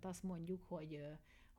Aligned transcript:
Tehát 0.00 0.16
azt 0.16 0.22
mondjuk, 0.22 0.62
hogy 0.68 1.00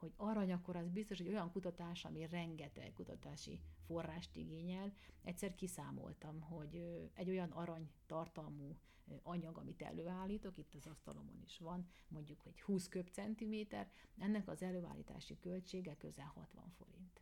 hogy 0.02 0.14
arany, 0.16 0.52
akkor 0.52 0.76
az 0.76 0.90
biztos, 0.90 1.18
hogy 1.18 1.28
olyan 1.28 1.52
kutatás, 1.52 2.06
ami 2.06 2.28
rengeteg 2.28 2.94
kutatási 2.94 3.62
forrást 3.86 4.36
igényel. 4.36 4.94
Egyszer 5.24 5.56
kiszámoltam, 5.56 6.42
hogy 6.42 6.76
egy 7.14 7.30
olyan 7.30 7.52
arany 7.52 7.90
tartalmú 8.06 8.78
anyag, 9.24 9.58
amit 9.58 9.82
előállítok, 9.82 10.58
itt 10.58 10.74
az 10.76 10.88
asztalomon 10.88 11.42
is 11.46 11.60
van, 11.60 11.88
mondjuk, 12.08 12.42
hogy 12.42 12.62
20 12.62 12.88
köbcentiméter, 12.88 13.90
ennek 14.18 14.48
az 14.48 14.62
előállítási 14.62 15.40
költsége 15.40 15.96
közel 15.98 16.32
60 16.36 16.72
forint. 16.78 17.22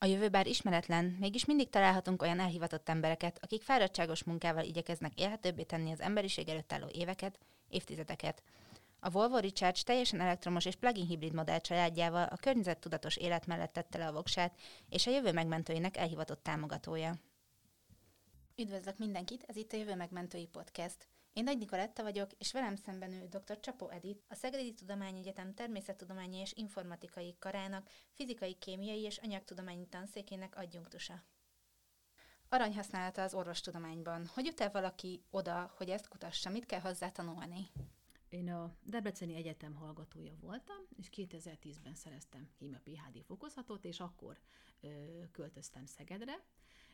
A 0.00 0.06
jövő 0.06 0.28
bár 0.28 0.46
ismeretlen, 0.46 1.04
mégis 1.04 1.44
mindig 1.44 1.68
találhatunk 1.70 2.22
olyan 2.22 2.40
elhivatott 2.40 2.88
embereket, 2.88 3.38
akik 3.42 3.62
fáradtságos 3.62 4.24
munkával 4.24 4.64
igyekeznek 4.64 5.20
élhetőbbé 5.20 5.62
tenni 5.62 5.92
az 5.92 6.00
emberiség 6.00 6.48
előtt 6.48 6.72
álló 6.72 6.88
éveket, 6.92 7.38
évtizedeket. 7.68 8.42
A 9.00 9.10
Volvo 9.10 9.38
Recharge 9.38 9.80
teljesen 9.84 10.20
elektromos 10.20 10.64
és 10.64 10.76
plug-in 10.76 11.06
hibrid 11.06 11.32
modell 11.32 11.58
családjával 11.58 12.24
a 12.24 12.36
környezettudatos 12.36 13.16
élet 13.16 13.46
mellett 13.46 13.72
tette 13.72 13.98
le 13.98 14.06
a 14.06 14.12
voksát, 14.12 14.58
és 14.88 15.06
a 15.06 15.10
jövő 15.10 15.32
megmentőinek 15.32 15.96
elhivatott 15.96 16.42
támogatója. 16.42 17.14
Üdvözlök 18.56 18.98
mindenkit, 18.98 19.44
ez 19.46 19.56
itt 19.56 19.72
a 19.72 19.76
Jövő 19.76 19.94
Megmentői 19.94 20.46
Podcast. 20.46 21.08
Én 21.38 21.44
Nagy 21.44 21.58
Nikoletta 21.58 22.02
vagyok, 22.02 22.30
és 22.38 22.52
velem 22.52 22.76
szemben 22.76 23.12
ül 23.12 23.26
dr. 23.26 23.60
Csapó 23.60 23.88
Edith, 23.88 24.24
a 24.28 24.34
Szegedi 24.34 24.74
Tudományegyetem 24.74 25.54
Természettudományi 25.54 26.36
és 26.36 26.52
Informatikai 26.52 27.36
Karának 27.38 27.88
Fizikai, 28.10 28.54
Kémiai 28.54 29.00
és 29.00 29.16
Anyagtudományi 29.16 29.86
Tanszékének 29.86 30.56
adjunktusa. 30.56 31.22
Aranyhasználata 32.48 33.22
az 33.22 33.34
orvostudományban. 33.34 34.26
Hogy 34.34 34.44
jut 34.44 34.60
el 34.60 34.70
valaki 34.70 35.22
oda, 35.30 35.72
hogy 35.76 35.90
ezt 35.90 36.08
kutassa? 36.08 36.50
Mit 36.50 36.66
kell 36.66 36.80
hozzá 36.80 37.10
tanulni? 37.10 37.70
Én 38.28 38.52
a 38.52 38.74
Debreceni 38.82 39.34
Egyetem 39.34 39.74
hallgatója 39.74 40.36
voltam, 40.40 40.78
és 40.96 41.08
2010-ben 41.16 41.94
szereztem 41.94 42.48
kémia 42.58 42.80
PHD 42.84 43.24
fokozatot, 43.24 43.84
és 43.84 44.00
akkor 44.00 44.38
ö, 44.80 44.88
költöztem 45.32 45.86
Szegedre, 45.86 46.42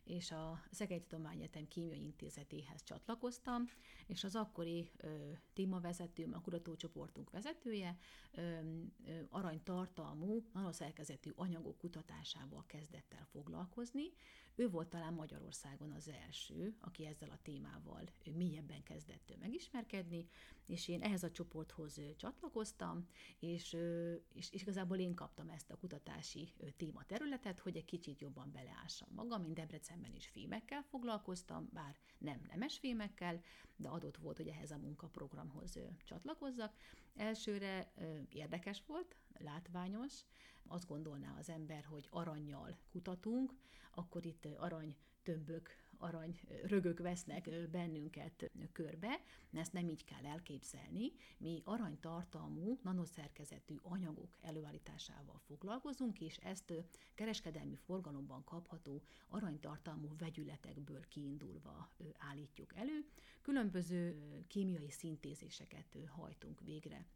és 0.04 0.30
a 0.30 0.62
Szegedi 0.70 1.04
Tudományegyetem 1.06 1.68
Kémiai 1.68 2.04
Intézetéhez 2.04 2.82
csatlakoztam, 2.82 3.64
és 4.06 4.24
az 4.24 4.36
akkori 4.36 4.90
ö, 4.96 5.30
témavezetőm, 5.52 6.34
a 6.34 6.40
kutatócsoportunk 6.40 7.30
vezetője 7.30 7.96
ö, 8.32 8.40
ö, 8.40 9.20
aranytartalmú, 9.28 10.44
nanoszerkezetű 10.52 11.30
anyagok 11.34 11.78
kutatásával 11.78 12.64
kezdett 12.66 13.14
el 13.18 13.26
foglalkozni. 13.30 14.12
Ő 14.56 14.68
volt 14.68 14.88
talán 14.88 15.14
Magyarországon 15.14 15.90
az 15.90 16.08
első, 16.08 16.76
aki 16.80 17.06
ezzel 17.06 17.30
a 17.30 17.38
témával 17.42 18.02
mélyebben 18.34 18.82
kezdett 18.82 19.36
megismerkedni, 19.40 20.28
és 20.66 20.88
én 20.88 21.02
ehhez 21.02 21.22
a 21.22 21.30
csoporthoz 21.30 22.00
csatlakoztam, 22.16 23.08
és, 23.38 23.76
és, 24.32 24.52
és 24.52 24.62
igazából 24.62 24.98
én 24.98 25.14
kaptam 25.14 25.48
ezt 25.48 25.70
a 25.70 25.76
kutatási 25.76 26.52
tématerületet, 26.76 27.58
hogy 27.58 27.76
egy 27.76 27.84
kicsit 27.84 28.20
jobban 28.20 28.52
beleássam 28.52 29.08
magam. 29.14 29.44
Én 29.44 29.54
Debrecenben 29.54 30.14
is 30.14 30.26
fémekkel 30.26 30.82
foglalkoztam, 30.82 31.68
bár 31.72 31.96
nem 32.18 32.40
nemes 32.48 32.78
fémekkel, 32.78 33.40
de 33.76 33.88
adott 33.88 34.16
volt, 34.16 34.36
hogy 34.36 34.48
ehhez 34.48 34.70
a 34.70 34.78
munkaprogramhoz 34.78 35.78
csatlakozzak. 36.04 36.74
Elsőre 37.16 37.92
érdekes 38.28 38.82
volt, 38.86 39.16
látványos, 39.38 40.12
azt 40.66 40.86
gondolná 40.86 41.36
az 41.38 41.48
ember, 41.48 41.84
hogy 41.84 42.08
aranyjal 42.10 42.78
kutatunk, 42.90 43.54
akkor 43.90 44.24
itt 44.24 44.48
arany 44.56 44.96
tömbök, 45.22 45.76
arany 45.98 46.40
rögök 46.62 46.98
vesznek 46.98 47.70
bennünket 47.70 48.50
körbe, 48.72 49.20
ezt 49.52 49.72
nem 49.72 49.88
így 49.88 50.04
kell 50.04 50.24
elképzelni. 50.24 51.12
Mi 51.38 51.62
aranytartalmú, 51.64 52.78
nanoszerkezetű 52.82 53.76
anyagok 53.82 54.36
előállításával 54.40 55.40
foglalkozunk, 55.46 56.20
és 56.20 56.36
ezt 56.36 56.72
kereskedelmi 57.14 57.76
forgalomban 57.76 58.44
kapható 58.44 59.02
aranytartalmú 59.28 60.08
vegyületekből 60.18 61.08
kiindulva 61.08 61.90
állítjuk 62.18 62.74
elő. 62.76 63.04
Különböző 63.42 64.16
kémiai 64.48 64.90
szintézéseket 64.90 65.96
hajtunk 66.08 66.60
végre 66.60 67.06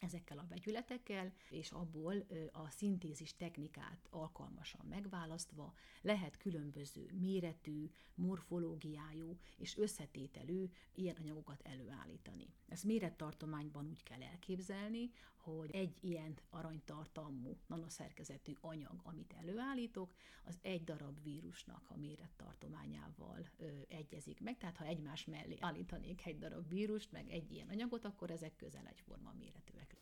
ezekkel 0.00 0.38
a 0.38 0.46
vegyületekkel, 0.48 1.32
és 1.50 1.70
abból 1.70 2.26
a 2.52 2.70
szintézis 2.70 3.36
technikát 3.36 4.06
alkalmasan 4.10 4.86
megválasztva 4.88 5.74
lehet 6.00 6.36
különböző 6.36 7.10
méretű, 7.20 7.90
morfológiájú 8.14 9.38
és 9.56 9.76
összetételű 9.76 10.64
ilyen 10.94 11.16
anyagokat 11.16 11.62
előállítani. 11.62 12.54
Ezt 12.68 12.84
mérettartományban 12.84 13.86
úgy 13.86 14.02
kell 14.02 14.22
elképzelni, 14.22 15.10
hogy 15.36 15.70
egy 15.70 15.96
ilyen 16.00 16.38
aranytartalmú 16.50 17.56
nanoszerkezetű 17.66 18.52
anyag, 18.60 19.00
amit 19.02 19.32
előállítok, 19.32 20.14
az 20.44 20.58
egy 20.62 20.84
darab 20.84 21.22
vírusnak 21.22 21.90
a 21.90 21.96
mérettartományával 21.96 23.46
ö, 23.56 23.66
egyezik 23.88 24.40
meg. 24.40 24.58
Tehát 24.58 24.76
ha 24.76 24.84
egymás 24.84 25.24
mellé 25.24 25.56
állítanék 25.60 26.26
egy 26.26 26.38
darab 26.38 26.68
vírust, 26.68 27.12
meg 27.12 27.30
egy 27.30 27.52
ilyen 27.52 27.68
anyagot, 27.68 28.04
akkor 28.04 28.30
ezek 28.30 28.56
közel 28.56 28.86
egyforma 28.86 29.32
méretűek. 29.38 29.95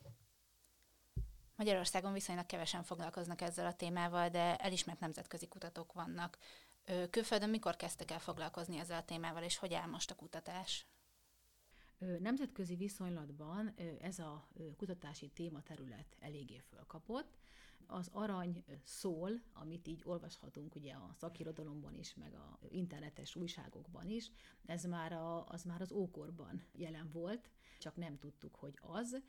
Magyarországon 1.56 2.12
viszonylag 2.12 2.47
kevesen 2.47 2.82
foglalkoznak 2.82 3.41
ezzel 3.41 3.66
a 3.66 3.75
témával, 3.75 4.28
de 4.28 4.56
elismert 4.56 5.00
nemzetközi 5.00 5.48
kutatók 5.48 5.92
vannak. 5.92 6.38
Külföldön 7.10 7.50
mikor 7.50 7.76
kezdtek 7.76 8.10
el 8.10 8.19
foglalkozni 8.19 8.78
ezzel 8.78 8.98
a 8.98 9.04
témával, 9.04 9.42
és 9.42 9.56
hogy 9.56 9.75
áll 9.75 9.88
most 9.88 10.10
a 10.10 10.14
kutatás? 10.14 10.87
Nemzetközi 11.98 12.76
viszonylatban 12.76 13.75
ez 14.00 14.19
a 14.19 14.48
kutatási 14.76 15.28
tématerület 15.28 16.16
eléggé 16.20 16.59
fölkapott. 16.59 17.38
Az 17.86 18.08
arany 18.12 18.64
szól, 18.82 19.30
amit 19.52 19.88
így 19.88 20.02
olvashatunk 20.04 20.74
ugye 20.74 20.92
a 20.92 21.10
szakirodalomban 21.18 21.94
is, 21.94 22.14
meg 22.14 22.34
a 22.34 22.58
internetes 22.68 23.36
újságokban 23.36 24.08
is, 24.08 24.30
ez 24.66 24.84
már 24.84 25.12
a, 25.12 25.46
az 25.48 25.62
már 25.62 25.80
az 25.80 25.92
ókorban 25.92 26.62
jelen 26.72 27.10
volt, 27.12 27.50
csak 27.78 27.96
nem 27.96 28.18
tudtuk, 28.18 28.54
hogy 28.54 28.78
az. 28.80 29.22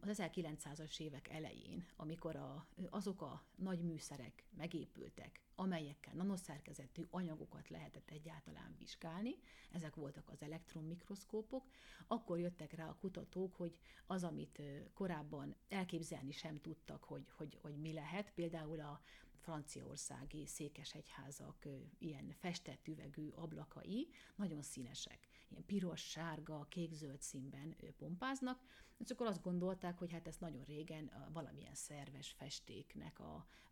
Az 0.00 0.22
1900-as 0.22 1.00
évek 1.00 1.28
elején, 1.28 1.86
amikor 1.96 2.36
a, 2.36 2.66
azok 2.90 3.22
a 3.22 3.42
nagy 3.56 3.82
műszerek 3.82 4.44
megépültek, 4.56 5.40
amelyekkel 5.54 6.14
nanoszerkezetű 6.14 7.06
anyagokat 7.10 7.68
lehetett 7.68 8.10
egyáltalán 8.10 8.74
vizsgálni, 8.78 9.34
ezek 9.72 9.94
voltak 9.94 10.28
az 10.28 10.42
elektronmikroszkópok, 10.42 11.64
akkor 12.06 12.38
jöttek 12.38 12.72
rá 12.72 12.88
a 12.88 12.96
kutatók, 13.00 13.54
hogy 13.54 13.78
az, 14.06 14.24
amit 14.24 14.62
korábban 14.94 15.54
elképzelni 15.68 16.30
sem 16.32 16.60
tudtak, 16.60 17.04
hogy, 17.04 17.30
hogy, 17.36 17.58
hogy 17.62 17.76
mi 17.88 17.94
lehet, 17.94 18.32
például 18.34 18.80
a 18.80 19.00
franciaországi 19.36 20.46
székesegyházak 20.46 21.66
ilyen 21.98 22.34
festett 22.38 22.88
üvegű 22.88 23.28
ablakai 23.28 24.08
nagyon 24.36 24.62
színesek, 24.62 25.28
ilyen 25.48 25.64
piros, 25.64 26.00
sárga, 26.00 26.66
kék-zöld 26.68 27.22
színben 27.22 27.76
pompáznak, 27.96 28.62
és 28.98 29.10
akkor 29.10 29.26
azt 29.26 29.42
gondolták, 29.42 29.98
hogy 29.98 30.12
hát 30.12 30.26
ezt 30.26 30.40
nagyon 30.40 30.64
régen 30.64 31.28
valamilyen 31.32 31.74
szerves 31.74 32.30
festéknek 32.30 33.20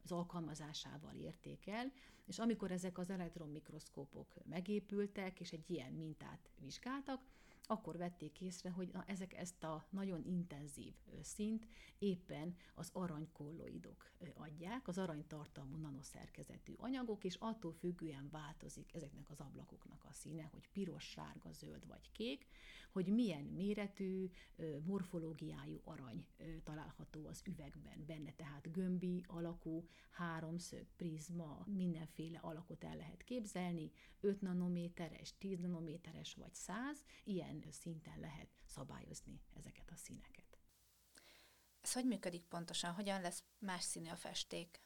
az 0.03 0.13
alkalmazásával 0.13 1.15
érték 1.15 1.67
el, 1.67 1.93
és 2.27 2.39
amikor 2.39 2.71
ezek 2.71 2.99
az 2.99 3.11
elektronmikroszkópok 3.11 4.35
megépültek, 4.45 5.41
és 5.41 5.53
egy 5.53 5.71
ilyen 5.71 5.93
mintát 5.93 6.51
vizsgáltak, 6.61 7.25
akkor 7.67 7.97
vették 7.97 8.41
észre, 8.41 8.71
hogy 8.71 8.89
na, 8.93 9.05
ezek 9.07 9.35
ezt 9.35 9.65
a 9.65 9.87
nagyon 9.91 10.25
intenzív 10.25 10.95
szint 11.23 11.67
éppen 11.99 12.55
az 12.75 12.91
aranykolloidok 12.93 14.11
adják, 14.35 14.89
az 14.89 14.99
aranytartalmú 14.99 15.77
nanoszerkezetű 15.77 16.75
anyagok, 16.77 17.25
és 17.25 17.35
attól 17.35 17.73
függően 17.73 18.29
változik 18.31 18.95
ezeknek 18.95 19.31
az 19.31 19.41
ablakoknak 19.41 20.05
a 20.05 20.13
színe, 20.13 20.43
hogy 20.43 20.69
piros, 20.73 21.05
sárga, 21.05 21.53
zöld 21.53 21.87
vagy 21.87 22.11
kék, 22.13 22.47
hogy 22.91 23.07
milyen 23.07 23.45
méretű, 23.45 24.31
morfológiájú 24.85 25.81
arany 25.85 26.27
található 26.65 27.27
az 27.27 27.43
üvegben. 27.47 28.05
Benne, 28.07 28.33
tehát 28.33 28.73
gömbi 28.73 29.25
alakú, 29.27 29.89
háromszög, 30.11 30.87
prizma, 30.97 31.65
mindenféle 31.67 32.39
alakot 32.39 32.85
el 32.85 32.97
lehet 32.97 33.23
képzelni, 33.23 33.91
5 34.21 34.41
nanométeres, 34.41 35.39
10 35.39 35.61
nanométeres 35.61 36.35
vagy 36.35 36.55
100, 36.55 37.05
ilyen 37.25 37.56
milyen 37.57 37.73
szinten 37.73 38.21
lehet 38.21 38.49
szabályozni 38.65 39.41
ezeket 39.55 39.91
a 39.91 39.97
színeket. 39.97 40.59
Ez 41.81 41.93
hogy 41.93 42.05
működik 42.07 42.43
pontosan? 42.43 42.93
Hogyan 42.93 43.21
lesz 43.21 43.45
más 43.59 43.83
színű 43.83 44.09
a 44.09 44.17
festék? 44.17 44.81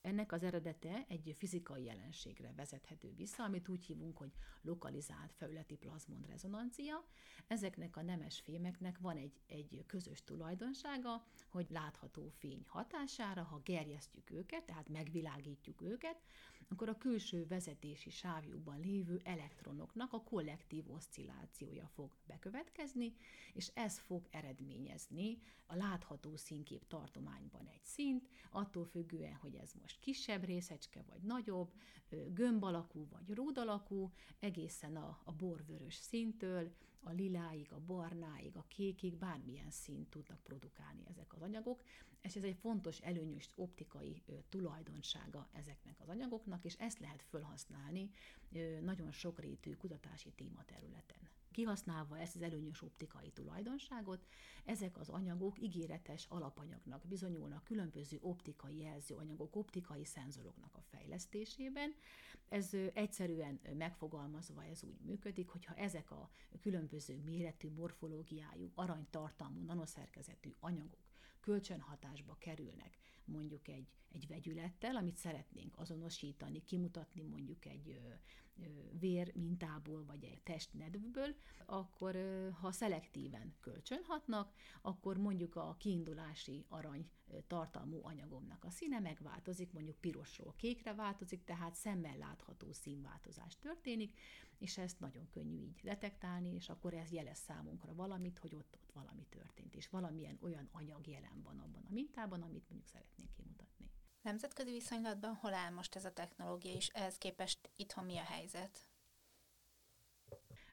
Ennek 0.00 0.32
az 0.32 0.42
eredete 0.42 1.04
egy 1.08 1.34
fizikai 1.38 1.84
jelenségre 1.84 2.52
vezethető 2.56 3.14
vissza, 3.14 3.42
amit 3.42 3.68
úgy 3.68 3.84
hívunk, 3.84 4.16
hogy 4.16 4.32
lokalizált 4.62 5.34
felületi 5.34 5.76
plazmon 5.76 6.24
rezonancia. 6.28 7.04
Ezeknek 7.46 7.96
a 7.96 8.02
nemes 8.02 8.40
fémeknek 8.40 8.98
van 8.98 9.16
egy, 9.16 9.40
egy 9.46 9.84
közös 9.86 10.24
tulajdonsága, 10.24 11.26
hogy 11.48 11.66
látható 11.70 12.28
fény 12.28 12.64
hatására, 12.66 13.42
ha 13.42 13.60
gerjesztjük 13.64 14.30
őket, 14.30 14.64
tehát 14.64 14.88
megvilágítjuk 14.88 15.82
őket, 15.82 16.22
akkor 16.68 16.88
a 16.88 16.98
külső 16.98 17.46
vezetési 17.46 18.10
sávjukban 18.10 18.80
lévő 18.80 19.20
elektronoknak 19.24 20.12
a 20.12 20.22
kollektív 20.22 20.90
oszcillációja 20.90 21.86
fog 21.86 22.10
bekövetkezni, 22.26 23.14
és 23.52 23.70
ez 23.74 23.98
fog 23.98 24.26
eredményezni 24.30 25.38
a 25.66 25.74
látható 25.74 26.36
színkép 26.36 26.86
tartományban 26.86 27.66
egy 27.66 27.84
szint, 27.84 28.28
attól 28.50 28.84
függően, 28.84 29.34
hogy 29.34 29.54
ez 29.54 29.72
most 29.80 30.00
kisebb 30.00 30.44
részecske, 30.44 31.04
vagy 31.08 31.22
nagyobb, 31.22 31.72
gömb 32.32 32.64
alakú, 32.64 33.08
vagy 33.08 33.34
ród 33.34 33.58
alakú, 33.58 34.12
egészen 34.38 34.96
a, 34.96 35.20
a 35.24 35.32
borvörös 35.32 35.94
szintől, 35.94 36.74
a 37.00 37.10
liláig, 37.10 37.72
a 37.72 37.80
barnáig, 37.80 38.56
a 38.56 38.64
kékig, 38.68 39.16
bármilyen 39.16 39.70
színt 39.70 40.10
tudnak 40.10 40.42
produkálni 40.42 41.02
ezek 41.06 41.34
az 41.34 41.42
anyagok, 41.42 41.82
és 42.26 42.36
ez 42.36 42.42
egy 42.42 42.56
fontos 42.60 43.00
előnyös 43.00 43.50
optikai 43.54 44.22
tulajdonsága 44.48 45.48
ezeknek 45.52 46.00
az 46.00 46.08
anyagoknak, 46.08 46.64
és 46.64 46.74
ezt 46.74 46.98
lehet 46.98 47.22
felhasználni 47.22 48.10
nagyon 48.80 49.12
sokrétű 49.12 49.72
kutatási 49.74 50.30
tématerületen. 50.36 51.28
Kihasználva 51.56 52.18
ezt 52.18 52.34
az 52.34 52.42
előnyös 52.42 52.82
optikai 52.82 53.30
tulajdonságot, 53.30 54.26
ezek 54.64 54.98
az 54.98 55.08
anyagok 55.08 55.60
ígéretes 55.60 56.26
alapanyagnak 56.28 57.06
bizonyulnak 57.06 57.64
különböző 57.64 58.18
optikai 58.20 58.78
jelzőanyagok, 58.78 59.56
optikai 59.56 60.04
szenzoroknak 60.04 60.76
a 60.76 60.80
fejlesztésében. 60.80 61.94
Ez 62.48 62.70
egyszerűen 62.92 63.60
megfogalmazva 63.76 64.64
ez 64.64 64.82
úgy 64.82 65.00
működik, 65.00 65.48
hogyha 65.48 65.74
ezek 65.74 66.10
a 66.10 66.30
különböző 66.60 67.22
méretű, 67.24 67.70
morfológiájú, 67.70 68.70
aranytartalmú, 68.74 69.64
nanoszerkezetű 69.64 70.54
anyagok 70.60 71.04
kölcsönhatásba 71.40 72.36
kerülnek 72.38 72.96
mondjuk 73.24 73.68
egy, 73.68 73.88
egy 74.12 74.26
vegyülettel, 74.26 74.96
amit 74.96 75.16
szeretnénk 75.16 75.78
azonosítani, 75.78 76.64
kimutatni 76.64 77.22
mondjuk 77.22 77.64
egy 77.64 78.00
vér 78.98 79.32
mintából, 79.34 80.04
vagy 80.04 80.24
egy 80.24 80.42
testnedvből, 80.42 81.34
akkor 81.66 82.16
ha 82.60 82.72
szelektíven 82.72 83.54
kölcsönhatnak, 83.60 84.52
akkor 84.82 85.16
mondjuk 85.16 85.56
a 85.56 85.76
kiindulási 85.78 86.64
arany 86.68 87.10
tartalmú 87.46 88.00
anyagomnak 88.02 88.64
a 88.64 88.70
színe 88.70 88.98
megváltozik, 88.98 89.72
mondjuk 89.72 89.96
pirosról 89.96 90.54
kékre 90.56 90.94
változik, 90.94 91.44
tehát 91.44 91.74
szemmel 91.74 92.16
látható 92.16 92.72
színváltozás 92.72 93.58
történik, 93.58 94.18
és 94.58 94.78
ezt 94.78 95.00
nagyon 95.00 95.28
könnyű 95.30 95.60
így 95.60 95.80
detektálni, 95.82 96.54
és 96.54 96.68
akkor 96.68 96.94
ez 96.94 97.12
jelez 97.12 97.38
számunkra 97.38 97.94
valamit, 97.94 98.38
hogy 98.38 98.54
ott, 98.54 98.78
ott 98.80 98.92
valami 98.92 99.26
történt, 99.28 99.74
és 99.74 99.88
valamilyen 99.88 100.38
olyan 100.40 100.68
anyag 100.72 101.06
jelen 101.06 101.42
van 101.42 101.58
abban 101.58 101.84
a 101.84 101.92
mintában, 101.92 102.42
amit 102.42 102.68
mondjuk 102.68 102.88
szeretnénk 102.88 103.30
kimutatni. 103.32 103.65
Nemzetközi 104.26 104.70
viszonylatban 104.70 105.34
hol 105.34 105.54
áll 105.54 105.70
most 105.70 105.94
ez 105.94 106.04
a 106.04 106.12
technológia, 106.12 106.72
és 106.72 106.88
ehhez 106.88 107.18
képest 107.18 107.70
itthon 107.76 108.04
mi 108.04 108.16
a 108.18 108.22
helyzet? 108.22 108.86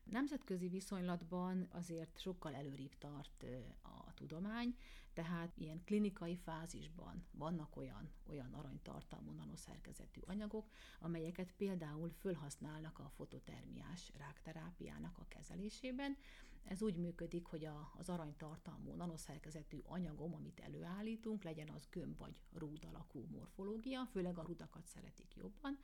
Nemzetközi 0.04 0.68
viszonylatban 0.68 1.68
azért 1.72 2.20
sokkal 2.20 2.56
előrébb 2.56 2.98
tart 2.98 3.46
a 3.82 4.14
tudomány, 4.14 4.78
tehát 5.14 5.58
ilyen 5.58 5.84
klinikai 5.86 6.36
fázisban 6.36 7.26
vannak 7.32 7.76
olyan, 7.78 8.12
olyan 8.28 8.54
aranytartalmú 8.54 9.32
nanoszerkezetű 9.32 10.22
anyagok, 10.26 10.70
amelyeket 11.00 11.52
például 11.58 12.10
fölhasználnak 12.10 13.00
a 13.00 13.12
fototermiás 13.16 14.12
rákterápiának 14.18 15.18
a 15.18 15.28
kezelésében. 15.28 16.18
Ez 16.64 16.82
úgy 16.82 16.96
működik, 16.96 17.46
hogy 17.46 17.66
a, 17.66 17.92
az 17.98 18.10
aranytartalmú 18.10 18.94
nanoszerkezetű 18.94 19.80
anyagom, 19.86 20.34
amit 20.34 20.60
előállítunk, 20.60 21.44
legyen 21.44 21.70
az 21.70 21.88
gömb 21.90 22.18
vagy 22.18 22.42
rúd 22.54 22.86
alakú 22.90 23.26
morfológia, 23.32 24.06
főleg 24.12 24.38
a 24.38 24.44
rudakat 24.44 24.86
szeretik 24.86 25.36
jobban, 25.36 25.78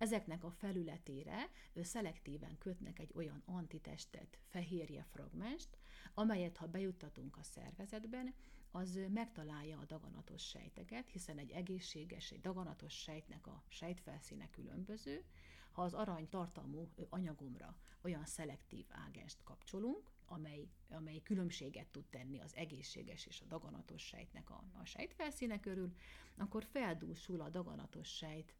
Ezeknek 0.00 0.44
a 0.44 0.50
felületére 0.50 1.50
szelektíven 1.82 2.58
kötnek 2.58 2.98
egy 2.98 3.10
olyan 3.14 3.42
antitestet, 3.44 4.38
fehérje 4.48 5.02
fragmenst, 5.10 5.78
amelyet 6.14 6.56
ha 6.56 6.66
bejuttatunk 6.66 7.36
a 7.36 7.42
szervezetben, 7.42 8.34
az 8.70 8.98
megtalálja 9.08 9.78
a 9.78 9.84
daganatos 9.84 10.42
sejteket, 10.42 11.08
hiszen 11.08 11.38
egy 11.38 11.50
egészséges, 11.50 12.30
egy 12.30 12.40
daganatos 12.40 12.92
sejtnek 12.92 13.46
a 13.46 13.62
sejtfelszíne 13.68 14.50
különböző. 14.50 15.24
Ha 15.70 15.82
az 15.82 15.94
arany 15.94 16.28
tartalmú 16.28 16.88
anyagomra 17.08 17.76
olyan 18.02 18.24
szelektív 18.24 18.86
ágenst 18.88 19.42
kapcsolunk, 19.42 20.10
amely, 20.30 20.68
amely 20.88 21.20
különbséget 21.22 21.86
tud 21.86 22.04
tenni 22.04 22.40
az 22.40 22.56
egészséges 22.56 23.26
és 23.26 23.40
a 23.40 23.44
daganatos 23.44 24.02
sejtnek 24.02 24.50
a, 24.50 24.64
a 24.80 24.84
sejtfelszíne 24.84 25.60
körül, 25.60 25.94
akkor 26.36 26.64
feldúsul 26.64 27.40
a 27.40 27.48
daganatos 27.48 28.08
sejt 28.08 28.54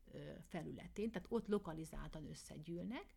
felületén, 0.48 1.10
tehát 1.10 1.28
ott 1.30 1.46
lokalizáltan 1.46 2.26
összegyűlnek, 2.26 3.14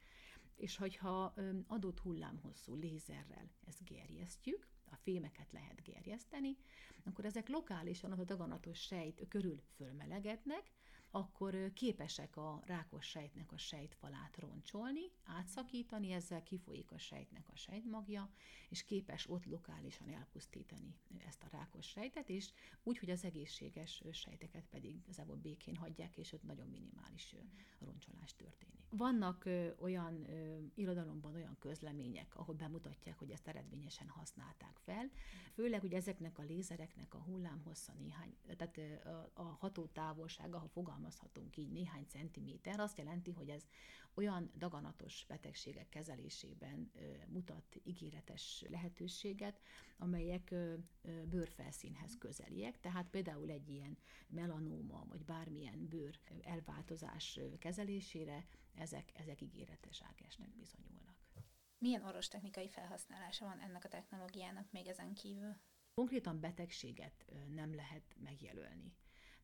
és 0.56 0.78
hogyha 0.78 1.34
adott 1.68 2.00
hullámhosszú 2.00 2.76
lézerrel 2.76 3.50
ezt 3.66 3.84
gerjesztjük, 3.84 4.68
a 4.92 4.96
fémeket 4.96 5.52
lehet 5.52 5.84
gerjeszteni, 5.84 6.58
akkor 7.04 7.26
ezek 7.26 7.50
lokálisan 7.50 8.12
a 8.12 8.24
daganatos 8.24 8.80
sejt 8.80 9.26
körül 9.28 9.62
fölmelegednek, 9.76 10.72
akkor 11.16 11.74
képesek 11.74 12.38
a 12.38 12.62
rákos 12.66 13.06
sejtnek 13.06 13.52
a 13.52 13.58
sejtfalát 13.58 14.38
roncsolni, 14.38 15.02
átszakítani, 15.24 16.12
ezzel 16.12 16.44
kifolyik 16.44 16.92
a 16.92 16.98
sejtnek 16.98 17.50
a 17.50 17.56
sejtmagja, 17.56 18.30
és 18.70 18.84
képes 18.84 19.30
ott 19.30 19.46
lokálisan 19.46 20.10
elpusztítani 20.10 20.96
ezt 21.28 21.44
a 21.44 21.48
rákos 21.52 21.88
sejtet, 21.88 22.30
és 22.30 22.52
úgy, 22.84 22.98
hogy 22.98 23.10
az 23.10 23.24
egészséges 23.24 24.04
sejteket 24.12 24.66
pedig 24.70 24.96
igazából 24.96 25.36
békén 25.36 25.76
hagyják, 25.76 26.18
és 26.18 26.34
ott 26.34 26.44
nagyon 26.44 26.68
minimális 26.68 27.36
roncsolás 27.80 28.36
történik. 28.36 28.82
Vannak 28.90 29.50
olyan 29.80 30.28
irodalomban 30.76 31.34
olyan 31.34 31.56
közlemények, 31.60 32.36
ahol 32.36 32.56
bemutatják, 32.56 33.20
hogy 33.20 33.32
ezt 33.32 33.48
eredményesen 33.48 34.08
használták 34.08 34.80
fel, 34.84 35.10
főleg, 35.54 35.82
hogy 35.82 35.94
ezeknek 35.94 36.38
a 36.38 36.44
lézereknek 36.44 37.14
a 37.14 37.18
hullámhossza 37.18 37.94
néhány, 37.94 38.36
tehát 38.58 38.80
a, 39.34 39.42
hatótávolsága, 39.42 40.58
ha 40.60 40.68
fogalmazhatunk 41.04 41.58
így, 41.58 41.72
néhány 41.72 42.06
centiméter, 42.08 42.80
azt 42.80 42.98
jelenti, 42.98 43.32
hogy 43.32 43.50
ez 43.50 43.68
olyan 44.14 44.52
daganatos 44.58 45.26
betegségek 45.28 45.90
kezelésében 45.90 46.92
mutat 47.28 47.80
ígéretes 47.84 48.64
lehetőséget, 48.70 49.62
amelyek 49.98 50.54
bőrfelszínhez 51.30 52.18
közeliek, 52.18 52.80
tehát 52.80 53.10
például 53.10 53.50
egy 53.50 53.70
ilyen 53.70 53.98
melanóma, 54.28 55.06
vagy 55.08 55.26
bármilyen 55.26 55.88
bőr 55.88 56.20
elváltozás 56.42 57.40
kezelésére 57.60 58.46
ezek, 58.76 59.12
ezek 59.14 59.42
ígéretes 59.42 60.02
ágesnek 60.02 60.56
bizonyulnak. 60.56 61.16
Milyen 61.78 62.04
orvostechnikai 62.04 62.70
felhasználása 62.70 63.46
van 63.46 63.60
ennek 63.60 63.84
a 63.84 63.90
technológiának 63.90 64.72
még 64.72 64.88
ezen 64.88 65.14
kívül? 65.14 65.56
Konkrétan 65.94 66.40
betegséget 66.40 67.26
nem 67.50 67.76
lehet 67.76 68.16
megjelölni. 68.20 68.94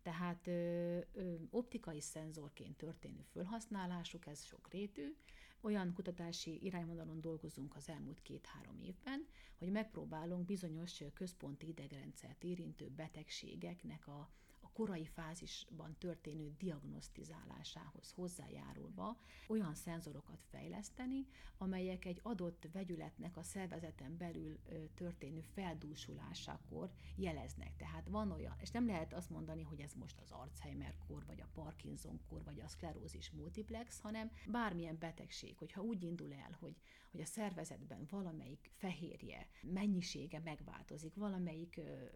Tehát 0.09 0.47
ö, 0.47 0.97
ö, 1.13 1.33
optikai 1.49 2.01
szenzorként 2.01 2.77
történő 2.77 3.21
felhasználásuk, 3.31 4.27
ez 4.27 4.43
sokrétű. 4.43 5.15
Olyan 5.61 5.93
kutatási 5.93 6.59
irányvonalon 6.63 7.21
dolgozunk 7.21 7.75
az 7.75 7.89
elmúlt 7.89 8.21
két-három 8.21 8.79
évben, 8.81 9.27
hogy 9.57 9.71
megpróbálunk 9.71 10.45
bizonyos 10.45 11.03
központi 11.13 11.67
idegrendszert 11.67 12.43
érintő 12.43 12.89
betegségeknek 12.95 14.07
a 14.07 14.29
korai 14.79 15.05
fázisban 15.05 15.95
történő 15.97 16.55
diagnosztizálásához 16.57 18.11
hozzájárulva 18.11 19.17
olyan 19.47 19.75
szenzorokat 19.75 20.43
fejleszteni, 20.49 21.27
amelyek 21.57 22.05
egy 22.05 22.19
adott 22.23 22.67
vegyületnek 22.71 23.37
a 23.37 23.43
szervezeten 23.43 24.17
belül 24.17 24.59
történő 24.93 25.41
feldúsulásakor 25.53 26.91
jeleznek. 27.15 27.75
Tehát 27.77 28.07
van 28.07 28.31
olyan, 28.31 28.55
és 28.59 28.71
nem 28.71 28.85
lehet 28.85 29.13
azt 29.13 29.29
mondani, 29.29 29.63
hogy 29.63 29.79
ez 29.79 29.93
most 29.93 30.19
az 30.19 30.31
Alzheimer-kor, 30.31 31.25
vagy 31.25 31.41
a 31.41 31.49
Parkinson-kor, 31.53 32.43
vagy 32.43 32.59
a 32.59 32.67
szklerózis 32.67 33.31
multiplex, 33.31 33.99
hanem 33.99 34.31
bármilyen 34.47 34.97
betegség, 34.99 35.57
hogyha 35.57 35.81
úgy 35.81 36.03
indul 36.03 36.33
el, 36.33 36.57
hogy, 36.59 36.75
hogy 37.11 37.21
a 37.21 37.25
szervezetben 37.25 38.07
valamelyik 38.09 38.71
fehérje 38.77 39.47
mennyisége 39.61 40.39
megváltozik, 40.39 41.15
valamelyik 41.15 41.77
ö, 41.77 41.81
ö, 41.81 42.07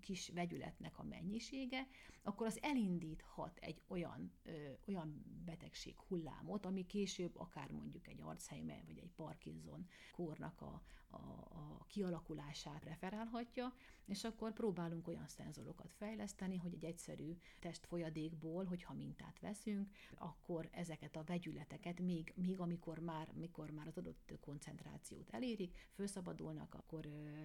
kis 0.00 0.28
vegyületnek 0.28 0.98
a 0.98 1.02
mennyisége, 1.02 1.86
akkor 2.22 2.46
az 2.46 2.58
elindíthat 2.62 3.58
egy 3.58 3.82
olyan, 3.86 4.32
ö, 4.42 4.72
olyan 4.86 5.24
betegség 5.44 5.98
hullámot, 5.98 6.66
ami 6.66 6.86
később 6.86 7.36
akár 7.36 7.70
mondjuk 7.70 8.08
egy 8.08 8.20
Alzheimer 8.20 8.84
vagy 8.86 8.98
egy 8.98 9.12
Parkinson 9.16 9.86
kórnak 10.12 10.60
a, 10.60 10.82
a, 11.10 11.16
a 11.50 11.84
kialakulását 11.88 12.84
referálhatja, 12.84 13.74
és 14.06 14.24
akkor 14.24 14.52
próbálunk 14.52 15.08
olyan 15.08 15.26
szenzorokat 15.26 15.92
fejleszteni, 15.92 16.56
hogy 16.56 16.74
egy 16.74 16.84
egyszerű 16.84 17.36
testfolyadékból, 17.60 18.64
hogyha 18.64 18.94
mintát 18.94 19.40
veszünk, 19.40 19.90
akkor 20.14 20.68
ezeket 20.72 21.16
a 21.16 21.24
vegyületeket 21.24 22.00
még, 22.00 22.32
még 22.36 22.60
amikor 22.60 22.98
már, 22.98 23.32
mikor 23.34 23.70
már 23.70 23.86
az 23.86 23.96
adott 23.96 24.32
koncentrációt 24.40 25.30
elérik, 25.30 25.88
felszabadulnak, 25.92 26.74
akkor 26.74 27.06
ö, 27.06 27.44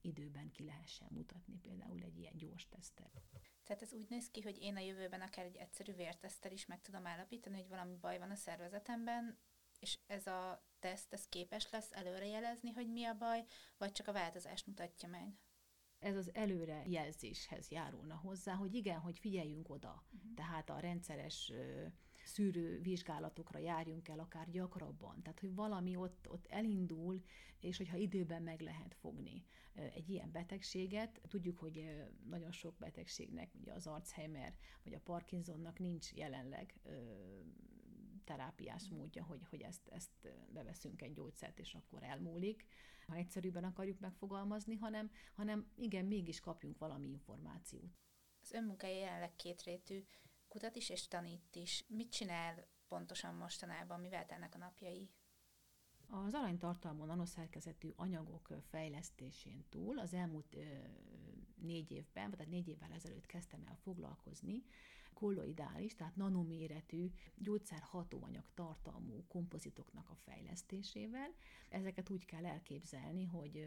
időben 0.00 0.50
ki 0.50 0.64
lehessen 0.64 1.08
mutatni 1.10 1.58
például 1.58 2.02
egy 2.02 2.18
ilyen 2.18 2.36
gyors 2.36 2.68
tesztel. 2.68 3.10
Tehát 3.64 3.82
ez 3.82 3.92
úgy 3.92 4.08
néz 4.08 4.30
ki, 4.30 4.40
hogy 4.40 4.58
én 4.60 4.76
a 4.76 4.80
jövőben 4.80 5.20
akár 5.20 5.44
egy 5.44 5.56
egyszerű 5.56 5.92
vértesztel 5.92 6.52
is 6.52 6.66
meg 6.66 6.80
tudom 6.80 7.06
állapítani, 7.06 7.56
hogy 7.56 7.68
valami 7.68 7.96
baj 7.96 8.18
van 8.18 8.30
a 8.30 8.34
szervezetemben, 8.34 9.38
és 9.78 9.98
ez 10.06 10.26
a 10.26 10.64
teszt, 10.78 11.12
ez 11.12 11.28
képes 11.28 11.70
lesz 11.70 11.92
előrejelezni, 11.92 12.70
hogy 12.70 12.92
mi 12.92 13.04
a 13.04 13.16
baj, 13.16 13.44
vagy 13.76 13.92
csak 13.92 14.08
a 14.08 14.12
változást 14.12 14.66
mutatja 14.66 15.08
meg? 15.08 15.40
Ez 15.98 16.16
az 16.16 16.34
előrejelzéshez 16.34 17.70
járulna 17.70 18.16
hozzá, 18.16 18.54
hogy 18.54 18.74
igen, 18.74 18.98
hogy 18.98 19.18
figyeljünk 19.18 19.70
oda. 19.70 20.04
Uh-huh. 20.12 20.34
Tehát 20.34 20.70
a 20.70 20.78
rendszeres 20.78 21.52
szűrő 22.26 22.80
vizsgálatokra 22.80 23.58
járjunk 23.58 24.08
el 24.08 24.18
akár 24.18 24.50
gyakrabban. 24.50 25.22
Tehát, 25.22 25.40
hogy 25.40 25.54
valami 25.54 25.96
ott, 25.96 26.26
ott 26.30 26.46
elindul, 26.46 27.22
és 27.60 27.76
hogyha 27.76 27.96
időben 27.96 28.42
meg 28.42 28.60
lehet 28.60 28.94
fogni 28.94 29.44
egy 29.74 30.08
ilyen 30.08 30.32
betegséget. 30.32 31.20
Tudjuk, 31.28 31.58
hogy 31.58 32.06
nagyon 32.28 32.52
sok 32.52 32.76
betegségnek, 32.78 33.54
ugye 33.54 33.72
az 33.72 33.86
Alzheimer 33.86 34.54
vagy 34.82 34.94
a 34.94 35.00
Parkinsonnak 35.00 35.78
nincs 35.78 36.12
jelenleg 36.12 36.74
terápiás 38.24 38.88
módja, 38.88 39.24
hogy, 39.24 39.46
hogy 39.50 39.60
ezt, 39.60 39.88
ezt 39.88 40.28
beveszünk 40.52 41.02
egy 41.02 41.12
gyógyszert, 41.12 41.58
és 41.58 41.74
akkor 41.74 42.02
elmúlik, 42.02 42.66
ha 43.06 43.14
egyszerűbben 43.14 43.64
akarjuk 43.64 43.98
megfogalmazni, 43.98 44.74
hanem, 44.74 45.10
hanem 45.34 45.70
igen, 45.76 46.04
mégis 46.04 46.40
kapjunk 46.40 46.78
valami 46.78 47.08
információt. 47.08 47.98
Az 48.42 48.52
önmunkája 48.52 48.98
jelenleg 48.98 49.36
kétrétű, 49.36 50.04
kutat 50.48 50.76
is 50.76 50.88
és 50.88 51.08
tanít 51.08 51.56
is. 51.56 51.84
Mit 51.88 52.10
csinál 52.10 52.66
pontosan 52.88 53.34
mostanában, 53.34 54.00
mivel 54.00 54.26
telnek 54.26 54.54
a 54.54 54.58
napjai? 54.58 55.10
Az 56.08 56.34
aranytartalmú 56.34 57.04
nanoszerkezetű 57.04 57.92
anyagok 57.96 58.48
fejlesztésén 58.70 59.64
túl 59.68 59.98
az 59.98 60.14
elmúlt 60.14 60.56
négy 61.66 61.90
évben, 61.90 62.34
vagy 62.36 62.48
négy 62.48 62.68
évvel 62.68 62.92
ezelőtt 62.92 63.26
kezdtem 63.26 63.62
el 63.66 63.76
foglalkozni 63.82 64.62
kolloidális, 65.16 65.94
tehát 65.94 66.16
nanoméretű 66.16 67.10
gyógyszerhatóanyag 67.34 68.44
tartalmú 68.54 69.24
kompozitoknak 69.28 70.10
a 70.10 70.14
fejlesztésével. 70.14 71.34
Ezeket 71.68 72.10
úgy 72.10 72.24
kell 72.24 72.46
elképzelni, 72.46 73.24
hogy 73.24 73.66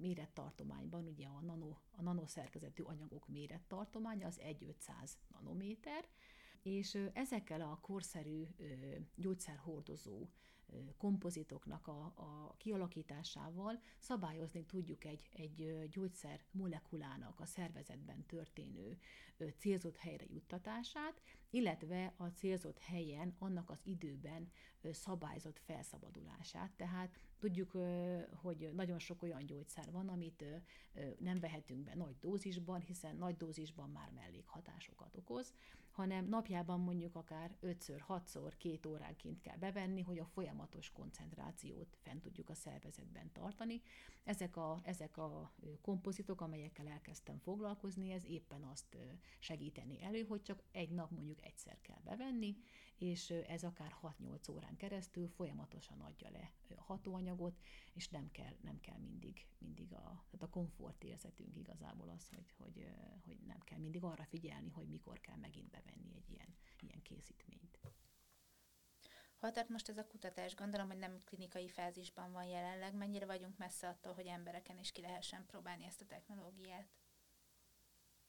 mérettartományban 0.00 1.06
ugye 1.06 1.26
a, 1.26 1.40
nano, 1.40 1.76
a 1.90 2.02
nanoszerkezetű 2.02 2.82
anyagok 2.82 3.28
mérettartománya 3.28 4.26
az 4.26 4.40
1-500 4.42 5.10
nanométer, 5.28 6.08
és 6.62 6.98
ezekkel 7.12 7.60
a 7.60 7.78
korszerű 7.80 8.46
gyógyszerhordozó 9.14 10.28
kompozitoknak 10.96 11.86
a, 11.86 12.12
a 12.14 12.54
kialakításával 12.56 13.80
szabályozni 13.98 14.64
tudjuk 14.64 15.04
egy, 15.04 15.28
egy 15.32 15.88
gyógyszer 15.90 16.40
molekulának 16.50 17.40
a 17.40 17.46
szervezetben 17.46 18.26
történő 18.26 18.98
célzott 19.58 19.96
helyre 19.96 20.24
juttatását, 20.28 21.22
illetve 21.50 22.14
a 22.16 22.26
célzott 22.26 22.78
helyen 22.78 23.34
annak 23.38 23.70
az 23.70 23.80
időben 23.82 24.50
szabályzott 24.90 25.58
felszabadulását. 25.58 26.70
Tehát 26.76 27.18
tudjuk, 27.38 27.76
hogy 28.34 28.70
nagyon 28.74 28.98
sok 28.98 29.22
olyan 29.22 29.46
gyógyszer 29.46 29.90
van, 29.90 30.08
amit 30.08 30.44
nem 31.18 31.40
vehetünk 31.40 31.84
be 31.84 31.94
nagy 31.94 32.18
dózisban, 32.20 32.80
hiszen 32.80 33.16
nagy 33.16 33.36
dózisban 33.36 33.90
már 33.90 34.10
mellékhatásokat 34.10 35.16
okoz, 35.16 35.54
hanem 36.00 36.28
napjában 36.28 36.80
mondjuk 36.80 37.14
akár 37.14 37.56
5-ször, 37.62 38.00
6-szor, 38.08 38.52
két 38.58 38.86
óránként 38.86 39.40
kell 39.40 39.56
bevenni, 39.56 40.00
hogy 40.02 40.18
a 40.18 40.24
folyamatos 40.24 40.90
koncentrációt 40.92 41.98
fent 42.02 42.22
tudjuk 42.22 42.50
a 42.50 42.54
szervezetben 42.54 43.32
tartani. 43.32 43.82
Ezek 44.24 44.56
a, 44.56 44.80
ezek 44.82 45.16
a 45.16 45.52
kompozitok, 45.82 46.40
amelyekkel 46.40 46.86
elkezdtem 46.86 47.38
foglalkozni, 47.38 48.12
ez 48.12 48.24
éppen 48.24 48.62
azt 48.62 48.96
segíteni 49.38 50.02
elő, 50.02 50.22
hogy 50.22 50.42
csak 50.42 50.62
egy 50.72 50.90
nap 50.90 51.10
mondjuk 51.10 51.44
egyszer 51.44 51.80
kell 51.80 52.00
bevenni, 52.04 52.56
és 53.00 53.30
ez 53.30 53.64
akár 53.64 53.96
6-8 54.02 54.50
órán 54.50 54.76
keresztül 54.76 55.28
folyamatosan 55.28 56.00
adja 56.00 56.30
le 56.30 56.52
hatóanyagot, 56.76 57.60
és 57.92 58.08
nem 58.08 58.30
kell, 58.30 58.56
nem 58.60 58.80
kell 58.80 58.98
mindig, 58.98 59.46
mindig 59.58 59.92
a, 59.92 60.24
tehát 60.30 60.42
a 60.42 60.48
komfortérzetünk 60.48 61.56
igazából 61.56 62.08
az, 62.08 62.28
hogy, 62.28 62.54
hogy, 62.58 62.86
hogy 63.24 63.38
nem 63.46 63.60
kell 63.60 63.78
mindig 63.78 64.04
arra 64.04 64.24
figyelni, 64.24 64.70
hogy 64.70 64.88
mikor 64.88 65.20
kell 65.20 65.36
megint 65.36 65.70
bevenni 65.70 66.14
egy 66.14 66.30
ilyen, 66.30 66.54
ilyen 66.80 67.02
készítményt. 67.02 67.78
Hol 69.38 69.50
tart 69.50 69.68
most 69.68 69.88
ez 69.88 69.98
a 69.98 70.06
kutatás? 70.06 70.54
Gondolom, 70.54 70.86
hogy 70.86 70.98
nem 70.98 71.18
klinikai 71.24 71.68
fázisban 71.68 72.32
van 72.32 72.44
jelenleg. 72.44 72.94
Mennyire 72.94 73.26
vagyunk 73.26 73.58
messze 73.58 73.88
attól, 73.88 74.12
hogy 74.12 74.26
embereken 74.26 74.78
is 74.78 74.92
ki 74.92 75.00
lehessen 75.00 75.46
próbálni 75.46 75.84
ezt 75.84 76.00
a 76.00 76.06
technológiát? 76.06 76.88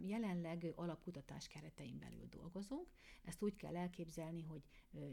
Jelenleg 0.07 0.73
alapkutatás 0.75 1.47
keretein 1.47 1.99
belül 1.99 2.27
dolgozunk. 2.29 2.87
Ezt 3.23 3.41
úgy 3.41 3.55
kell 3.55 3.77
elképzelni, 3.77 4.41
hogy 4.41 4.61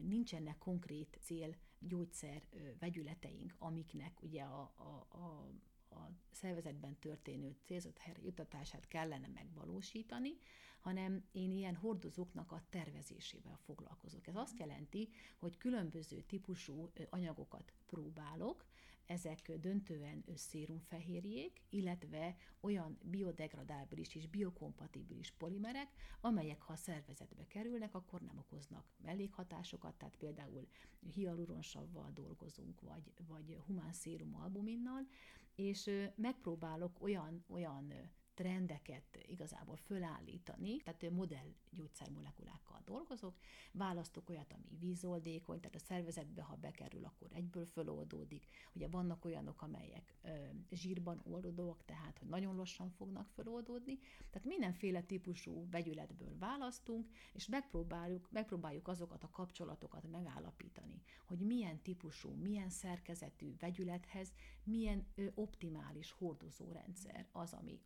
nincsenek 0.02 0.59
konkrét 0.59 1.18
cél 1.21 1.54
gyógyszer 1.78 2.42
vegyületeink, 2.78 3.54
amiknek 3.59 4.23
ugye 4.23 4.42
a, 4.42 4.73
a, 4.76 5.16
a 5.16 5.50
a 5.90 6.11
szervezetben 6.30 6.99
történő 6.99 7.57
célzott 7.64 7.99
helyre 7.99 8.23
jutatását 8.23 8.88
kellene 8.88 9.26
megvalósítani, 9.26 10.38
hanem 10.80 11.25
én 11.33 11.50
ilyen 11.50 11.75
hordozóknak 11.75 12.52
a 12.52 12.62
tervezésével 12.71 13.59
foglalkozok. 13.64 14.26
Ez 14.26 14.37
azt 14.37 14.59
jelenti, 14.59 15.09
hogy 15.37 15.57
különböző 15.57 16.21
típusú 16.21 16.90
anyagokat 17.11 17.73
próbálok, 17.87 18.64
ezek 19.08 19.52
döntően 19.52 20.24
szérumfehérjék, 20.34 21.62
illetve 21.68 22.36
olyan 22.60 22.98
biodegradábilis 23.02 24.14
és 24.14 24.26
biokompatibilis 24.26 25.30
polimerek, 25.30 25.88
amelyek 26.20 26.62
ha 26.62 26.72
a 26.72 26.76
szervezetbe 26.76 27.46
kerülnek, 27.46 27.94
akkor 27.94 28.20
nem 28.20 28.38
okoznak 28.38 28.84
mellékhatásokat, 28.96 29.94
tehát 29.94 30.16
például 30.16 30.68
hialuronsavval 31.14 32.10
dolgozunk, 32.14 32.80
vagy, 32.80 33.12
vagy 33.26 33.58
humán 33.66 33.92
szérum 33.92 34.34
albuminnal, 34.34 35.06
és 35.54 35.90
megpróbálok 36.14 37.02
olyan, 37.02 37.44
olyan 37.48 37.92
trendeket 38.38 39.18
igazából 39.26 39.76
fölállítani, 39.76 40.76
tehát 40.76 41.11
modell 41.11 41.54
gyógyszermolekulákkal 41.71 42.80
dolgozok, 42.85 43.35
választok 43.73 44.28
olyat, 44.28 44.52
ami 44.52 44.76
vízoldékony, 44.78 45.61
tehát 45.61 45.75
a 45.75 45.78
szervezetbe, 45.78 46.42
ha 46.42 46.57
bekerül, 46.57 47.04
akkor 47.04 47.28
egyből 47.33 47.64
föloldódik. 47.64 48.47
Ugye 48.73 48.88
vannak 48.88 49.25
olyanok, 49.25 49.62
amelyek 49.62 50.14
ö, 50.23 50.28
zsírban 50.71 51.21
oldódóak, 51.25 51.85
tehát 51.85 52.18
hogy 52.18 52.28
nagyon 52.28 52.57
lassan 52.57 52.90
fognak 52.90 53.28
föloldódni. 53.28 53.99
Tehát 54.30 54.49
mindenféle 54.49 55.02
típusú 55.02 55.68
vegyületből 55.71 56.38
választunk, 56.38 57.09
és 57.33 57.47
megpróbáljuk, 57.47 58.28
megpróbáljuk 58.30 58.88
azokat 58.88 59.25
a 59.25 59.30
kapcsolatokat 59.30 60.11
megállapítani, 60.11 61.02
hogy 61.25 61.38
milyen 61.38 61.83
típusú, 61.83 62.30
milyen 62.30 62.71
szerkezetű 62.71 63.54
vegyülethez 63.59 64.33
milyen 64.68 65.07
ö, 65.14 65.26
optimális 65.35 66.11
hordozórendszer 66.11 67.26
az, 67.33 67.52
ami 67.52 67.78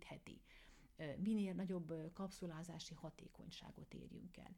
segítheti 0.00 0.40
minél 1.16 1.52
nagyobb 1.52 2.12
kapszulázási 2.12 2.94
hatékonyságot 2.94 3.94
érjünk 3.94 4.36
el. 4.36 4.56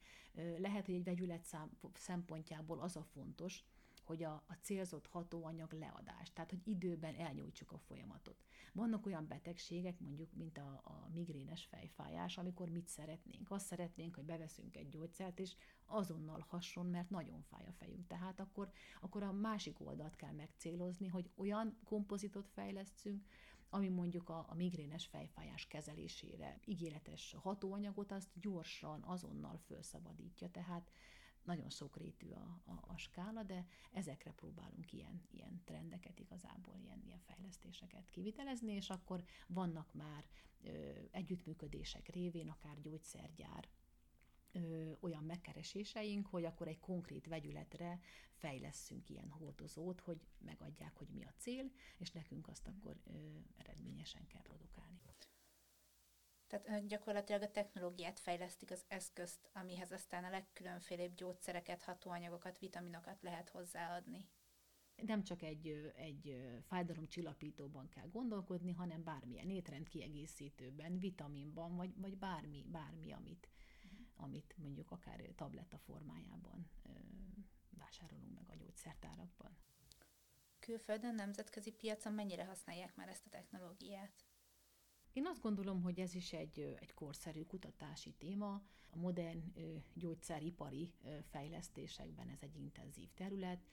Lehet, 0.59 0.87
hogy 0.87 0.95
egy 0.95 1.05
vegyület 1.05 1.47
szempontjából 1.95 2.81
az 2.81 2.97
a 2.97 3.03
fontos, 3.03 3.65
hogy 4.05 4.23
a, 4.23 4.33
a 4.33 4.55
célzott 4.61 5.07
hatóanyag 5.07 5.73
leadás, 5.73 6.33
tehát 6.33 6.51
hogy 6.51 6.61
időben 6.65 7.15
elnyújtsuk 7.15 7.73
a 7.73 7.79
folyamatot. 7.79 8.37
Vannak 8.73 9.07
olyan 9.07 9.27
betegségek, 9.27 10.01
mondjuk, 10.01 10.33
mint 10.33 10.59
a, 10.59 10.81
a 10.85 11.09
migrénes 11.15 11.65
fejfájás, 11.65 12.39
amikor 12.39 12.69
mit 12.69 12.89
szeretnénk? 12.89 13.51
Azt 13.51 13.67
szeretnénk, 13.67 14.15
hogy 14.15 14.25
beveszünk 14.25 14.77
egy 14.77 14.89
gyógyszert, 14.89 15.39
és 15.39 15.55
azonnal 15.87 16.45
hasson, 16.49 16.87
mert 16.87 17.11
nagyon 17.11 17.43
fáj 17.43 17.67
a 17.67 17.73
fejünk. 17.73 18.07
Tehát 18.07 18.41
akkor, 18.41 18.71
akkor 19.01 19.23
a 19.23 19.33
másik 19.33 19.81
oldalt 19.81 20.17
kell 20.17 20.33
megcélozni, 20.33 21.09
hogy 21.09 21.31
olyan 21.35 21.79
kompozitot 21.85 22.49
fejlesztünk, 22.49 23.25
ami 23.75 23.89
mondjuk 23.89 24.29
a, 24.29 24.47
a 24.49 24.55
migrénes 24.55 25.07
fejfájás 25.07 25.67
kezelésére 25.67 26.61
ígéretes 26.65 27.37
hatóanyagot, 27.39 28.13
azt 28.13 28.29
gyorsan, 28.41 29.03
azonnal 29.03 29.59
felszabadítja. 29.59 30.51
Tehát 30.51 30.91
nagyon 31.43 31.71
sokrétű 31.71 32.31
a, 32.31 32.61
a, 32.65 32.73
a 32.87 32.97
skála, 32.97 33.43
de 33.43 33.67
ezekre 33.93 34.33
próbálunk 34.33 34.93
ilyen, 34.93 35.23
ilyen 35.31 35.63
trendeket 35.65 36.19
igazából, 36.19 36.77
ilyen, 36.85 37.03
ilyen 37.05 37.19
fejlesztéseket 37.19 38.11
kivitelezni, 38.11 38.73
és 38.73 38.91
akkor 38.91 39.25
vannak 39.47 39.93
már 39.93 40.25
ö, 40.63 40.91
együttműködések 41.11 42.09
révén, 42.09 42.49
akár 42.49 42.81
gyógyszergyár, 42.81 43.69
ö, 44.53 44.93
olyan 45.01 45.25
megkereséseink, 45.25 46.27
hogy 46.27 46.45
akkor 46.45 46.69
egy 46.69 46.79
konkrét 46.79 47.27
vegyületre 47.27 48.01
fejleszünk 48.33 49.09
ilyen 49.09 49.29
hordozót, 49.29 50.01
hogy 50.01 50.21
megadják, 50.39 50.97
hogy 50.97 51.09
mi 51.09 51.25
a 51.25 51.35
cél, 51.39 51.71
és 51.99 52.11
nekünk 52.11 52.49
azt 52.49 52.67
akkor 52.67 52.97
ö, 53.05 53.39
eredményesen 53.57 54.27
kell 54.27 54.43
produkálni. 54.43 54.93
Tehát 56.53 56.87
gyakorlatilag 56.87 57.43
a 57.43 57.51
technológiát 57.51 58.21
fejlesztik 58.21 58.71
az 58.71 58.85
eszközt, 58.89 59.51
amihez 59.53 59.93
aztán 59.93 60.25
a 60.25 60.31
legkülönfélébb 60.31 61.15
gyógyszereket, 61.15 61.83
hatóanyagokat, 61.83 62.59
vitaminokat 62.59 63.23
lehet 63.23 63.49
hozzáadni. 63.49 64.29
Nem 64.97 65.23
csak 65.23 65.43
egy, 65.43 65.93
egy 65.97 66.37
fájdalomcsillapítóban 66.63 67.89
kell 67.89 68.09
gondolkodni, 68.09 68.73
hanem 68.73 69.05
bármilyen 69.05 69.51
étrend 69.51 69.89
kiegészítőben, 69.89 70.99
vitaminban, 70.99 71.77
vagy, 71.77 71.93
vagy 71.97 72.17
bármi, 72.19 72.65
bármi, 72.71 73.13
amit, 73.13 73.49
amit 74.23 74.55
mondjuk 74.57 74.91
akár 74.91 75.21
tabletta 75.37 75.79
formájában 75.79 76.71
vásárolunk 77.71 78.35
meg 78.35 78.49
a 78.49 78.55
gyógyszertárakban. 78.55 79.57
Külföldön, 80.59 81.15
nemzetközi 81.15 81.71
piacon 81.71 82.13
mennyire 82.13 82.45
használják 82.45 82.97
már 82.97 83.09
ezt 83.09 83.27
a 83.27 83.31
technológiát? 83.31 84.25
Én 85.13 85.27
azt 85.27 85.41
gondolom, 85.41 85.83
hogy 85.83 86.01
ez 86.01 86.15
is 86.15 86.33
egy, 86.33 86.61
egy 86.81 86.95
korszerű 86.95 87.43
kutatási 87.43 88.13
téma. 88.13 88.63
A 88.91 88.97
modern 88.97 89.55
gyógyszeripari 89.95 90.93
fejlesztésekben 91.31 92.29
ez 92.29 92.43
egy 92.43 92.57
intenzív 92.57 93.13
terület, 93.15 93.69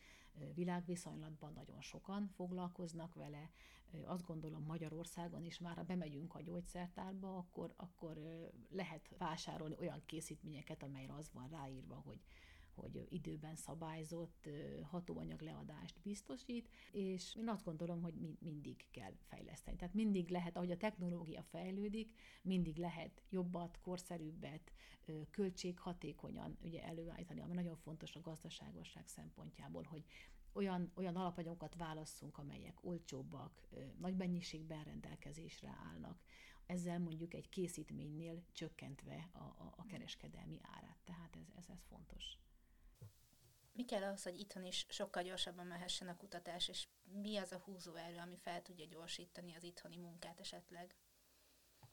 világviszonylatban 0.53 1.53
nagyon 1.53 1.81
sokan 1.81 2.27
foglalkoznak 2.27 3.15
vele. 3.15 3.51
Azt 4.05 4.25
gondolom 4.25 4.63
Magyarországon 4.63 5.43
is 5.43 5.59
már, 5.59 5.75
ha 5.75 5.83
bemegyünk 5.83 6.35
a 6.35 6.41
gyógyszertárba, 6.41 7.37
akkor, 7.37 7.73
akkor 7.75 8.17
lehet 8.69 9.15
vásárolni 9.17 9.75
olyan 9.79 10.01
készítményeket, 10.05 10.83
amelyre 10.83 11.13
az 11.13 11.29
van 11.33 11.47
ráírva, 11.49 11.95
hogy 11.95 12.19
hogy 12.79 13.05
időben 13.09 13.55
szabályzott 13.55 14.49
hatóanyag 14.83 15.41
leadást 15.41 16.01
biztosít, 16.01 16.69
és 16.91 17.35
én 17.35 17.49
azt 17.49 17.63
gondolom, 17.63 18.01
hogy 18.01 18.13
mindig 18.39 18.85
kell 18.91 19.13
fejleszteni. 19.27 19.77
Tehát 19.77 19.93
mindig 19.93 20.29
lehet, 20.29 20.55
ahogy 20.55 20.71
a 20.71 20.77
technológia 20.77 21.43
fejlődik, 21.43 22.13
mindig 22.41 22.77
lehet 22.77 23.21
jobbat, 23.29 23.79
korszerűbbet, 23.81 24.71
költséghatékonyan 25.31 26.57
ugye 26.61 26.83
előállítani, 26.83 27.41
ami 27.41 27.53
nagyon 27.53 27.75
fontos 27.75 28.15
a 28.15 28.21
gazdaságosság 28.21 29.07
szempontjából, 29.07 29.83
hogy 29.83 30.03
olyan, 30.53 30.91
olyan 30.95 31.15
alapanyagokat 31.15 31.75
válasszunk, 31.75 32.37
amelyek 32.37 32.83
olcsóbbak, 32.83 33.69
nagy 33.97 34.15
mennyiségben 34.15 34.83
rendelkezésre 34.83 35.69
állnak, 35.69 36.21
ezzel 36.65 36.99
mondjuk 36.99 37.33
egy 37.33 37.49
készítménynél 37.49 38.43
csökkentve 38.51 39.29
a, 39.31 39.37
a, 39.37 39.73
a 39.77 39.85
kereskedelmi 39.85 40.59
árát. 40.61 40.97
Tehát 41.03 41.35
ez, 41.35 41.47
ez, 41.57 41.65
ez 41.69 41.83
fontos. 41.87 42.37
Mi 43.73 43.85
kell 43.85 44.03
ahhoz, 44.03 44.23
hogy 44.23 44.39
itthon 44.39 44.65
is 44.65 44.85
sokkal 44.89 45.23
gyorsabban 45.23 45.65
mehessen 45.65 46.07
a 46.07 46.17
kutatás, 46.17 46.67
és 46.67 46.87
mi 47.03 47.37
az 47.37 47.51
a 47.51 47.61
húzóerő, 47.65 48.17
ami 48.17 48.35
fel 48.35 48.61
tudja 48.61 48.85
gyorsítani 48.85 49.55
az 49.55 49.63
itthoni 49.63 49.97
munkát 49.97 50.39
esetleg? 50.39 50.95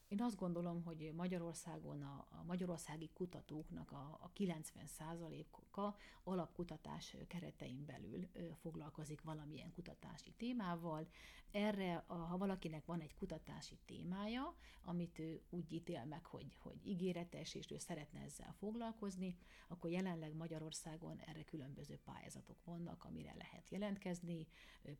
Én 0.08 0.22
azt 0.22 0.36
gondolom, 0.36 0.82
hogy 0.82 1.12
Magyarországon 1.14 2.02
a, 2.02 2.26
a 2.30 2.42
magyarországi 2.46 3.10
kutatóknak 3.14 3.92
a, 3.92 4.18
a 4.22 4.30
90%-a 4.36 5.94
alapkutatás 6.24 7.16
keretein 7.28 7.84
belül 7.84 8.28
foglalkozik 8.60 9.22
valamilyen 9.22 9.72
kutatási 9.72 10.32
témával. 10.36 11.08
Erre, 11.50 12.04
ha 12.06 12.36
valakinek 12.38 12.84
van 12.84 13.00
egy 13.00 13.14
kutatási 13.14 13.78
témája, 13.84 14.56
amit 14.82 15.18
ő 15.18 15.42
úgy 15.50 15.72
ítél 15.72 16.04
meg, 16.04 16.24
hogy, 16.24 16.56
hogy 16.58 16.86
ígéretes, 16.86 17.54
és 17.54 17.70
ő 17.70 17.78
szeretne 17.78 18.20
ezzel 18.20 18.54
foglalkozni, 18.58 19.36
akkor 19.68 19.90
jelenleg 19.90 20.34
Magyarországon 20.34 21.18
erre 21.18 21.44
különböző 21.44 21.98
pályázatok 22.04 22.64
vannak, 22.64 23.04
amire 23.04 23.34
lehet 23.38 23.70
jelentkezni, 23.70 24.46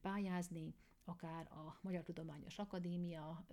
pályázni, 0.01 0.75
akár 1.09 1.53
a 1.53 1.79
Magyar 1.81 2.03
Tudományos 2.03 2.59
Akadémia 2.59 3.47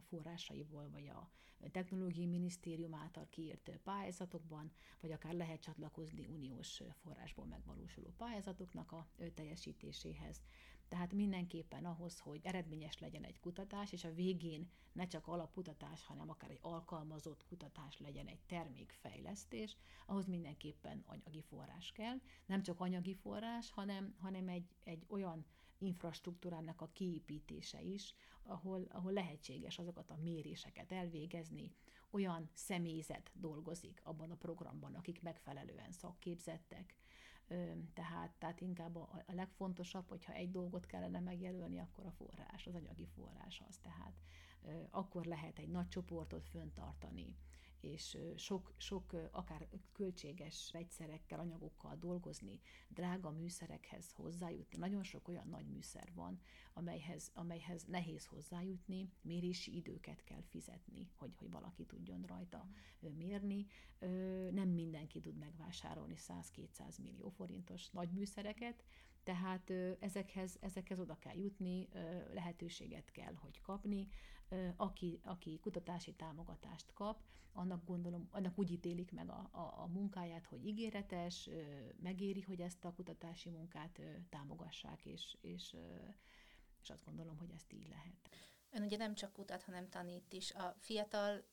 forrásaiból, 0.00 0.90
vagy 0.90 1.06
a 1.06 1.30
Technológiai 1.70 2.26
Minisztérium 2.26 2.94
által 2.94 3.26
kiírt 3.30 3.78
pályázatokban, 3.82 4.72
vagy 5.00 5.12
akár 5.12 5.34
lehet 5.34 5.60
csatlakozni 5.60 6.26
uniós 6.26 6.82
forrásból 7.02 7.46
megvalósuló 7.46 8.14
pályázatoknak 8.16 8.92
a 8.92 9.08
teljesítéséhez. 9.34 10.42
Tehát 10.88 11.12
mindenképpen 11.12 11.84
ahhoz, 11.84 12.18
hogy 12.18 12.40
eredményes 12.42 12.98
legyen 12.98 13.24
egy 13.24 13.40
kutatás, 13.40 13.92
és 13.92 14.04
a 14.04 14.14
végén 14.14 14.70
ne 14.92 15.06
csak 15.06 15.26
alapkutatás, 15.26 16.04
hanem 16.04 16.30
akár 16.30 16.50
egy 16.50 16.58
alkalmazott 16.60 17.44
kutatás 17.44 17.98
legyen 17.98 18.26
egy 18.26 18.40
termékfejlesztés, 18.46 19.76
ahhoz 20.06 20.26
mindenképpen 20.26 21.02
anyagi 21.06 21.42
forrás 21.42 21.92
kell. 21.92 22.16
Nem 22.46 22.62
csak 22.62 22.80
anyagi 22.80 23.14
forrás, 23.14 23.70
hanem, 23.70 24.14
hanem 24.18 24.48
egy, 24.48 24.66
egy 24.84 25.04
olyan 25.08 25.46
infrastruktúrának 25.78 26.80
a 26.80 26.90
kiépítése 26.92 27.82
is, 27.82 28.14
ahol, 28.42 28.86
ahol 28.88 29.12
lehetséges 29.12 29.78
azokat 29.78 30.10
a 30.10 30.18
méréseket 30.22 30.92
elvégezni, 30.92 31.72
olyan 32.10 32.50
személyzet 32.54 33.30
dolgozik 33.34 34.00
abban 34.04 34.30
a 34.30 34.36
programban, 34.36 34.94
akik 34.94 35.22
megfelelően 35.22 35.92
szakképzettek, 35.92 36.96
tehát, 37.94 38.30
tehát 38.38 38.60
inkább 38.60 38.96
a, 38.96 39.22
a 39.26 39.32
legfontosabb, 39.32 40.08
hogyha 40.08 40.32
egy 40.32 40.50
dolgot 40.50 40.86
kellene 40.86 41.20
megjelölni, 41.20 41.78
akkor 41.78 42.06
a 42.06 42.10
forrás, 42.10 42.66
az 42.66 42.74
anyagi 42.74 43.06
forrás 43.06 43.62
az. 43.68 43.78
Tehát 43.78 44.20
akkor 44.90 45.24
lehet 45.24 45.58
egy 45.58 45.68
nagy 45.68 45.88
csoportot 45.88 46.46
föntartani, 46.46 47.36
és 47.80 48.16
sok, 48.36 48.72
sok 48.76 49.12
akár 49.30 49.68
költséges 49.92 50.70
vegyszerekkel, 50.72 51.38
anyagokkal 51.38 51.96
dolgozni, 51.96 52.60
drága 52.88 53.30
műszerekhez 53.30 54.12
hozzájutni. 54.12 54.78
Nagyon 54.78 55.02
sok 55.02 55.28
olyan 55.28 55.48
nagy 55.48 55.66
műszer 55.66 56.12
van, 56.14 56.40
amelyhez, 56.78 57.30
amelyhez 57.34 57.84
nehéz 57.84 58.26
hozzájutni, 58.26 59.12
mérési 59.20 59.76
időket 59.76 60.24
kell 60.24 60.42
fizetni, 60.42 61.10
hogy, 61.16 61.34
hogy 61.36 61.50
valaki 61.50 61.86
tudjon 61.86 62.22
rajta 62.22 62.68
mérni. 63.00 63.66
Nem 64.50 64.68
mindenki 64.68 65.20
tud 65.20 65.36
megvásárolni 65.36 66.14
100-200 66.16 67.02
millió 67.02 67.28
forintos 67.28 67.90
nagy 67.90 68.10
műszereket, 68.10 68.84
tehát 69.22 69.70
ezekhez, 70.00 70.56
ezekhez 70.60 70.98
oda 71.00 71.18
kell 71.18 71.36
jutni, 71.36 71.88
lehetőséget 72.34 73.10
kell, 73.10 73.34
hogy 73.34 73.60
kapni. 73.60 74.08
Aki, 74.76 75.20
aki 75.22 75.58
kutatási 75.58 76.14
támogatást 76.14 76.92
kap, 76.92 77.22
annak 77.52 77.84
gondolom, 77.84 78.28
annak 78.30 78.58
úgy 78.58 78.70
ítélik 78.70 79.12
meg 79.12 79.28
a, 79.30 79.48
a, 79.50 79.82
a 79.82 79.86
munkáját, 79.86 80.46
hogy 80.46 80.66
ígéretes, 80.66 81.48
megéri, 82.02 82.40
hogy 82.40 82.60
ezt 82.60 82.84
a 82.84 82.92
kutatási 82.92 83.50
munkát 83.50 84.00
támogassák, 84.28 85.06
és, 85.06 85.36
és, 85.40 85.76
és 86.82 86.90
azt 86.90 87.04
gondolom, 87.04 87.38
hogy 87.38 87.50
ezt 87.50 87.72
így 87.72 87.88
lehet. 87.88 88.16
Ön 88.70 88.82
ugye 88.82 88.96
nem 88.96 89.14
csak 89.14 89.32
kutat, 89.32 89.62
hanem 89.62 89.88
tanít 89.88 90.32
is. 90.32 90.52
A 90.52 90.74
fiatal 90.78 91.44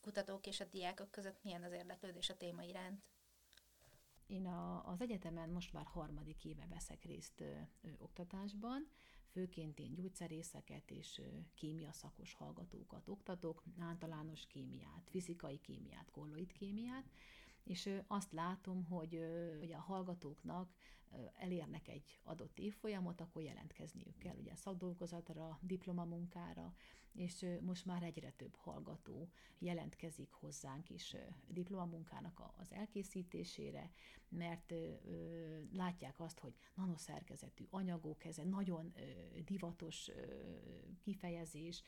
kutatók 0.00 0.46
és 0.46 0.60
a 0.60 0.64
diákok 0.64 1.10
között 1.10 1.42
milyen 1.42 1.62
az 1.62 1.72
érdeklődés 1.72 2.30
a 2.30 2.36
téma 2.36 2.62
iránt? 2.62 3.02
Én 4.26 4.46
a, 4.46 4.88
az 4.88 5.00
egyetemen 5.00 5.48
most 5.48 5.72
már 5.72 5.84
harmadik 5.84 6.44
éve 6.44 6.66
veszek 6.66 7.04
részt 7.04 7.40
ö, 7.40 7.52
ö, 7.80 7.88
oktatásban, 7.98 8.88
főként 9.26 9.78
én 9.78 9.94
gyógyszerészeket 9.94 10.90
és 10.90 11.18
ö, 11.18 11.22
kémia 11.54 11.92
szakos 11.92 12.34
hallgatókat 12.34 13.08
oktatok, 13.08 13.62
általános 13.78 14.46
kémiát, 14.46 15.08
fizikai 15.10 15.58
kémiát, 15.60 16.10
kolloid 16.10 16.52
kémiát, 16.52 17.10
és 17.64 17.90
azt 18.06 18.32
látom, 18.32 18.84
hogy, 18.84 19.20
hogy 19.58 19.72
a 19.72 19.80
hallgatóknak 19.80 20.74
elérnek 21.34 21.88
egy 21.88 22.20
adott 22.22 22.58
évfolyamot, 22.58 23.20
akkor 23.20 23.42
jelentkezniük 23.42 24.18
kell 24.18 24.36
ugye 24.36 24.54
szakdolgozatra, 24.54 25.58
diplomamunkára, 25.62 26.74
és 27.12 27.46
most 27.60 27.84
már 27.86 28.02
egyre 28.02 28.30
több 28.30 28.54
hallgató 28.54 29.28
jelentkezik 29.58 30.32
hozzánk 30.32 30.90
is 30.90 31.16
diplomamunkának 31.46 32.52
az 32.56 32.72
elkészítésére, 32.72 33.90
mert 34.28 34.74
látják 35.72 36.20
azt, 36.20 36.38
hogy 36.38 36.54
nanoszerkezetű 36.74 37.64
anyagok, 37.70 38.24
ez 38.24 38.38
egy 38.38 38.48
nagyon 38.48 38.94
divatos 39.44 40.10
kifejezés, 41.00 41.82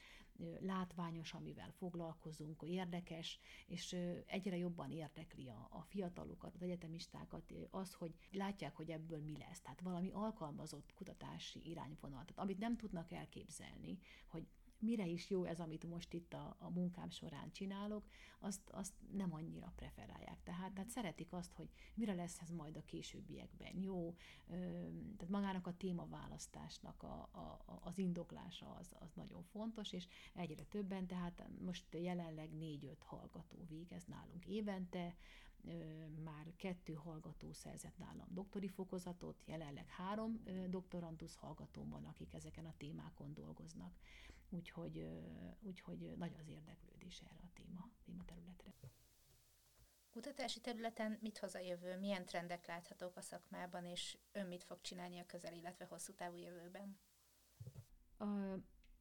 látványos, 0.60 1.32
amivel 1.32 1.70
foglalkozunk, 1.70 2.62
érdekes, 2.62 3.38
és 3.66 3.96
egyre 4.26 4.56
jobban 4.56 4.90
érdekli 4.90 5.48
a, 5.48 5.68
a 5.70 5.82
fiatalokat, 5.82 6.54
az 6.54 6.62
egyetemistákat 6.62 7.52
az, 7.70 7.92
hogy 7.92 8.14
látják, 8.30 8.76
hogy 8.76 8.90
ebből 8.90 9.20
mi 9.20 9.36
lesz. 9.38 9.60
Tehát 9.60 9.80
valami 9.80 10.10
alkalmazott 10.12 10.92
kutatási 10.94 11.70
irányvonal, 11.70 12.24
tehát 12.24 12.38
amit 12.38 12.58
nem 12.58 12.76
tudnak 12.76 13.12
elképzelni, 13.12 13.98
hogy 14.26 14.46
mire 14.78 15.06
is 15.06 15.30
jó 15.30 15.44
ez, 15.44 15.60
amit 15.60 15.84
most 15.84 16.12
itt 16.12 16.32
a, 16.32 16.56
a 16.58 16.70
munkám 16.70 17.10
során 17.10 17.52
csinálok, 17.52 18.08
azt, 18.38 18.70
azt 18.70 18.92
nem 19.12 19.34
annyira 19.34 19.72
preferálják. 19.76 20.42
Tehát, 20.42 20.72
tehát 20.72 20.90
szeretik 20.90 21.32
azt, 21.32 21.52
hogy 21.52 21.68
mire 21.94 22.14
lesz 22.14 22.38
ez 22.40 22.50
majd 22.50 22.76
a 22.76 22.84
későbbiekben 22.84 23.80
jó, 23.80 24.14
tehát 25.16 25.28
magának 25.28 25.66
a 25.66 25.76
témaválasztásnak 25.76 27.02
a, 27.02 27.28
a, 27.32 27.64
az 27.80 27.98
indoklása 27.98 28.74
az, 28.78 28.94
az 28.98 29.12
nagyon 29.14 29.42
fontos, 29.42 29.92
és 29.92 30.06
egyre 30.34 30.64
többen, 30.64 31.06
tehát 31.06 31.48
most 31.64 31.84
jelenleg 31.90 32.52
négy-öt 32.52 33.02
hallgató 33.02 33.64
végez 33.68 34.04
nálunk 34.04 34.46
évente, 34.46 35.16
már 36.24 36.52
kettő 36.56 36.92
hallgató 36.92 37.52
szerzett 37.52 37.98
nálam 37.98 38.26
doktori 38.28 38.68
fokozatot, 38.68 39.42
jelenleg 39.46 39.88
három 39.88 40.42
doktorandusz 40.68 41.34
hallgatóm 41.34 41.88
van, 41.88 42.04
akik 42.04 42.34
ezeken 42.34 42.64
a 42.66 42.74
témákon 42.76 43.34
dolgoznak. 43.34 43.98
Úgyhogy, 44.48 45.08
úgyhogy 45.60 46.16
nagy 46.16 46.36
az 46.40 46.48
érdeklődés 46.48 47.20
erre 47.20 47.40
a 47.42 47.50
téma, 47.54 47.90
tématerületre. 48.04 48.74
Kutatási 50.10 50.60
területen 50.60 51.18
mit 51.20 51.38
hoz 51.38 51.54
a 51.54 51.58
jövő, 51.58 51.98
milyen 51.98 52.24
trendek 52.24 52.66
láthatók 52.66 53.16
a 53.16 53.20
szakmában, 53.20 53.84
és 53.84 54.18
ön 54.32 54.46
mit 54.46 54.64
fog 54.64 54.80
csinálni 54.80 55.18
a 55.18 55.26
közel, 55.26 55.52
illetve 55.52 55.84
hosszú 55.84 56.12
távú 56.12 56.36
jövőben? 56.36 56.98
A, 58.18 58.24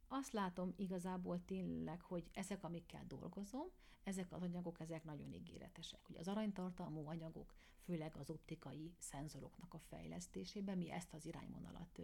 azt 0.08 0.32
látom 0.32 0.72
igazából 0.76 1.44
tényleg, 1.44 2.00
hogy 2.00 2.30
ezek, 2.32 2.64
amikkel 2.64 3.04
dolgozom, 3.06 3.66
ezek 4.02 4.32
az 4.32 4.42
anyagok, 4.42 4.80
ezek 4.80 5.04
nagyon 5.04 5.32
ígéretesek. 5.32 6.08
Ugye 6.08 6.18
az 6.18 6.28
aranytartalmú 6.28 7.06
anyagok, 7.06 7.54
főleg 7.86 8.16
az 8.16 8.30
optikai 8.30 8.94
szenzoroknak 8.98 9.74
a 9.74 9.78
fejlesztésében, 9.78 10.78
mi 10.78 10.90
ezt 10.90 11.12
az 11.12 11.26
irányvonalat 11.26 12.00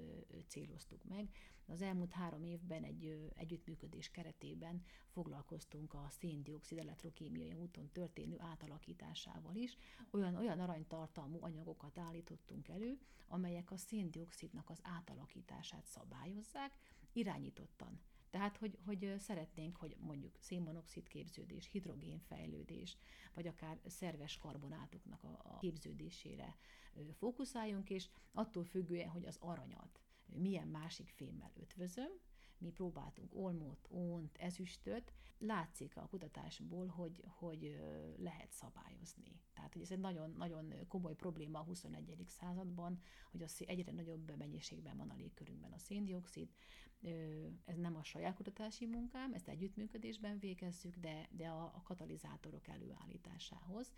céloztuk 0.47 1.05
meg. 1.05 1.29
Az 1.67 1.83
elmúlt 1.83 2.13
három 2.13 2.45
évben 2.45 2.85
egy 2.85 3.31
együttműködés 3.35 4.11
keretében 4.11 4.85
foglalkoztunk 5.09 5.95
a 5.95 6.07
széndiokszid 6.09 6.79
elektrokémiai 6.79 7.55
úton 7.55 7.91
történő 7.93 8.37
átalakításával 8.39 9.55
is. 9.55 9.77
Olyan, 10.11 10.37
olyan 10.37 10.61
aranytartalmú 10.61 11.39
anyagokat 11.41 11.99
állítottunk 11.99 12.69
elő, 12.69 12.99
amelyek 13.27 13.71
a 13.71 13.77
széndiokszidnak 13.77 14.71
az 14.71 14.81
átalakítását 14.83 15.87
szabályozzák, 15.87 16.79
irányítottan. 17.13 18.01
Tehát, 18.31 18.57
hogy, 18.57 18.79
hogy 18.85 19.15
szeretnénk, 19.19 19.77
hogy 19.77 19.97
mondjuk 19.99 20.37
szénmonoxid 20.41 21.09
képződés, 21.09 21.69
hidrogénfejlődés, 21.71 22.97
vagy 23.35 23.47
akár 23.47 23.81
szerves 23.87 24.39
karbonátoknak 24.39 25.25
a, 25.25 25.41
a 25.45 25.59
képződésére 25.59 26.57
fókuszáljunk, 27.13 27.91
és 27.91 28.09
attól 28.33 28.65
függően, 28.65 29.09
hogy 29.09 29.25
az 29.25 29.37
aranyat 29.41 30.01
milyen 30.27 30.69
másik 30.69 31.09
fémmel 31.09 31.53
ötvözöm, 31.61 32.11
mi 32.63 32.71
próbáltunk 32.71 33.35
olmot, 33.35 33.89
ónt, 33.91 34.37
ezüstöt, 34.37 35.13
látszik 35.39 35.97
a 35.97 36.07
kutatásból, 36.07 36.87
hogy, 36.87 37.25
hogy 37.27 37.81
lehet 38.17 38.53
szabályozni. 38.53 39.41
Tehát, 39.55 39.73
hogy 39.73 39.83
ez 39.83 39.91
egy 39.91 39.99
nagyon, 39.99 40.35
nagyon 40.37 40.75
komoly 40.89 41.15
probléma 41.15 41.59
a 41.59 41.63
21. 41.63 42.25
században, 42.27 43.01
hogy 43.31 43.43
az 43.43 43.63
egyre 43.67 43.93
nagyobb 43.93 44.37
mennyiségben 44.37 44.97
van 44.97 45.11
a 45.11 45.15
légkörünkben 45.15 45.73
a 45.73 45.79
széndiokszid, 45.79 46.49
ez 47.65 47.77
nem 47.77 47.97
a 47.97 48.03
saját 48.03 48.35
kutatási 48.35 48.87
munkám, 48.87 49.33
ezt 49.33 49.49
együttműködésben 49.49 50.39
végezzük, 50.39 50.97
de, 50.97 51.29
de 51.31 51.49
a, 51.49 51.65
a 51.65 51.83
katalizátorok 51.83 52.69
előállításához 52.69 53.93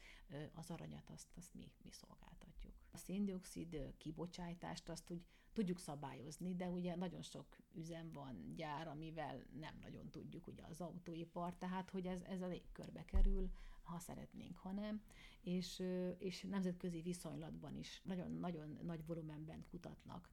az 0.53 0.71
aranyat 0.71 1.11
azt, 1.11 1.29
azt 1.37 1.55
mi, 1.55 1.73
mi 1.83 1.91
szolgáltatjuk. 1.91 2.75
A 2.91 2.97
széndiokszid 2.97 3.95
kibocsátást 3.97 4.89
azt 4.89 5.11
úgy 5.11 5.25
tudjuk 5.55 5.79
szabályozni, 5.79 6.55
de 6.55 6.69
ugye 6.69 6.97
nagyon 6.97 7.23
sok 7.23 7.57
üzem 7.75 8.11
van, 8.13 8.55
gyár, 8.57 8.89
amivel 8.89 9.45
nem 9.61 9.79
nagyon 9.81 10.11
tudjuk, 10.11 10.47
ugye 10.47 10.63
az 10.71 10.81
autóipar, 10.81 11.55
tehát 11.55 11.91
hogy 11.91 12.07
ez, 12.07 12.21
ez 12.23 12.41
a 12.41 12.47
légkörbe 12.47 13.05
kerül, 13.05 13.51
ha 13.83 13.99
szeretnénk, 13.99 14.57
ha 14.57 14.73
nem, 14.73 15.03
és, 15.41 15.83
és 16.19 16.41
nemzetközi 16.41 17.01
viszonylatban 17.01 17.77
is 17.77 18.01
nagyon-nagyon 18.05 18.79
nagy 18.83 19.07
volumenben 19.07 19.65
kutatnak 19.71 20.29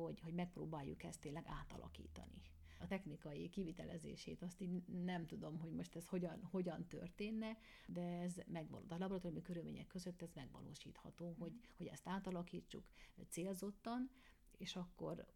hogy, 0.00 0.20
hogy 0.20 0.34
megpróbáljuk 0.34 1.02
ezt 1.02 1.20
tényleg 1.20 1.44
átalakítani. 1.46 2.42
A 2.78 2.86
technikai 2.86 3.48
kivitelezését 3.48 4.42
azt 4.42 4.60
így 4.60 4.82
nem 5.04 5.26
tudom, 5.26 5.58
hogy 5.58 5.72
most 5.72 5.96
ez 5.96 6.06
hogyan, 6.06 6.42
hogyan 6.42 6.86
történne, 6.86 7.56
de 7.86 8.02
ez 8.02 8.34
megvalósítható. 8.46 8.94
A 8.94 8.98
laboratóriumi 8.98 9.42
körülmények 9.42 9.86
között 9.86 10.22
ez 10.22 10.30
megvalósítható, 10.34 11.34
hogy, 11.38 11.52
hogy 11.76 11.86
ezt 11.86 12.08
átalakítsuk 12.08 12.84
célzottan, 13.28 14.10
és 14.56 14.76
akkor 14.76 15.26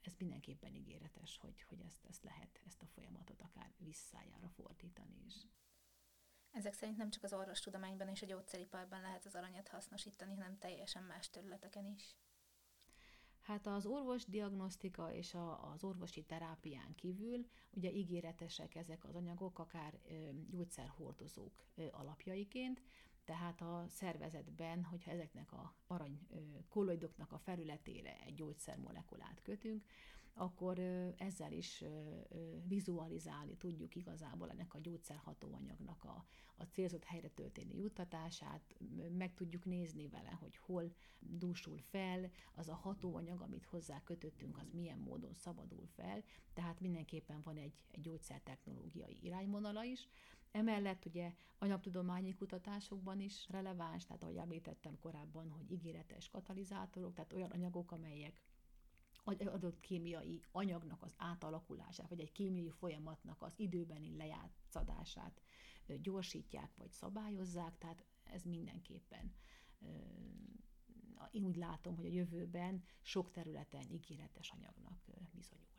ez 0.00 0.14
mindenképpen 0.18 0.74
ígéretes, 0.74 1.38
hogy, 1.38 1.62
hogy 1.62 1.80
ezt, 1.80 2.04
ezt 2.04 2.22
lehet, 2.22 2.60
ezt 2.66 2.82
a 2.82 2.86
folyamatot 2.86 3.42
akár 3.42 3.72
visszájára 3.78 4.48
fordítani 4.48 5.24
is. 5.26 5.46
Ezek 6.50 6.72
szerint 6.72 6.96
nem 6.96 7.10
csak 7.10 7.22
az 7.22 7.32
orvostudományban 7.32 8.08
és 8.08 8.22
a 8.22 8.26
gyógyszeriparban 8.26 9.00
lehet 9.00 9.26
az 9.26 9.34
aranyat 9.34 9.68
hasznosítani, 9.68 10.34
hanem 10.34 10.58
teljesen 10.58 11.02
más 11.02 11.30
területeken 11.30 11.86
is. 11.86 12.16
Hát 13.40 13.66
az 13.66 13.86
orvosdiagnosztika 13.86 15.12
és 15.12 15.34
a, 15.34 15.72
az 15.72 15.84
orvosi 15.84 16.24
terápián 16.24 16.94
kívül 16.94 17.46
ugye 17.70 17.90
ígéretesek 17.90 18.74
ezek 18.74 19.04
az 19.04 19.14
anyagok, 19.14 19.58
akár 19.58 20.00
gyógyszerhordozók 20.50 21.66
alapjaiként, 21.90 22.82
tehát 23.26 23.60
a 23.60 23.86
szervezetben, 23.88 24.84
hogyha 24.84 25.10
ezeknek 25.10 25.52
a 25.52 25.74
arany 25.86 26.18
kolloidoknak 26.68 27.32
a 27.32 27.38
felületére 27.38 28.20
egy 28.20 28.34
gyógyszermolekulát 28.34 29.40
kötünk, 29.42 29.84
akkor 30.38 30.78
ezzel 31.16 31.52
is 31.52 31.84
vizualizálni 32.66 33.56
tudjuk 33.56 33.94
igazából 33.94 34.50
ennek 34.50 34.74
a 34.74 34.78
gyógyszerhatóanyagnak 34.80 36.04
a, 36.04 36.24
a 36.56 36.64
célzott 36.64 37.04
helyre 37.04 37.28
történő 37.28 37.78
juttatását, 37.78 38.74
meg 39.16 39.34
tudjuk 39.34 39.64
nézni 39.64 40.08
vele, 40.08 40.30
hogy 40.30 40.56
hol 40.56 40.92
dúsul 41.18 41.78
fel, 41.78 42.30
az 42.54 42.68
a 42.68 42.74
hatóanyag, 42.74 43.40
amit 43.40 43.64
hozzá 43.64 44.02
kötöttünk, 44.02 44.58
az 44.58 44.70
milyen 44.72 44.98
módon 44.98 45.34
szabadul 45.34 45.86
fel, 45.86 46.22
tehát 46.52 46.80
mindenképpen 46.80 47.40
van 47.42 47.56
egy, 47.56 47.84
egy 47.90 48.00
gyógyszertechnológiai 48.00 49.18
irányvonala 49.22 49.84
is. 49.84 50.08
Emellett 50.52 51.04
ugye 51.04 51.32
anyagtudományi 51.58 52.34
kutatásokban 52.34 53.20
is 53.20 53.46
releváns, 53.48 54.04
tehát 54.04 54.22
ahogy 54.22 54.36
említettem 54.36 54.98
korábban, 54.98 55.50
hogy 55.50 55.70
ígéretes 55.70 56.28
katalizátorok, 56.28 57.14
tehát 57.14 57.32
olyan 57.32 57.50
anyagok, 57.50 57.92
amelyek 57.92 58.42
adott 59.24 59.80
kémiai 59.80 60.40
anyagnak 60.52 61.02
az 61.02 61.14
átalakulását, 61.16 62.08
vagy 62.08 62.20
egy 62.20 62.32
kémiai 62.32 62.70
folyamatnak 62.70 63.42
az 63.42 63.52
időbeni 63.56 64.16
lejátszadását 64.16 65.40
gyorsítják, 66.00 66.70
vagy 66.76 66.90
szabályozzák, 66.90 67.78
tehát 67.78 68.04
ez 68.24 68.42
mindenképpen 68.42 69.34
én 71.30 71.44
úgy 71.44 71.56
látom, 71.56 71.96
hogy 71.96 72.06
a 72.06 72.10
jövőben 72.10 72.82
sok 73.02 73.30
területen 73.30 73.84
ígéretes 73.90 74.50
anyagnak 74.50 75.04
bizonyul. 75.32 75.75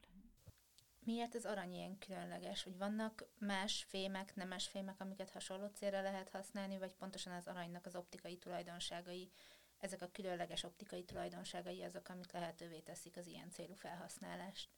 Miért 1.07 1.35
az 1.35 1.45
arany 1.45 1.73
ilyen 1.73 1.97
különleges? 1.97 2.63
Hogy 2.63 2.77
vannak 2.77 3.27
más 3.39 3.83
fémek, 3.83 4.35
nemes 4.35 4.67
fémek, 4.67 5.01
amiket 5.01 5.29
hasonló 5.29 5.67
célra 5.67 6.01
lehet 6.01 6.29
használni, 6.29 6.77
vagy 6.77 6.93
pontosan 6.93 7.33
az 7.33 7.47
aranynak 7.47 7.85
az 7.85 7.95
optikai 7.95 8.37
tulajdonságai 8.37 9.31
ezek 9.77 10.01
a 10.01 10.11
különleges 10.11 10.63
optikai 10.63 11.03
tulajdonságai 11.03 11.83
azok, 11.83 12.09
amik 12.09 12.31
lehetővé 12.31 12.79
teszik 12.79 13.17
az 13.17 13.27
ilyen 13.27 13.49
célú 13.49 13.73
felhasználást. 13.73 14.69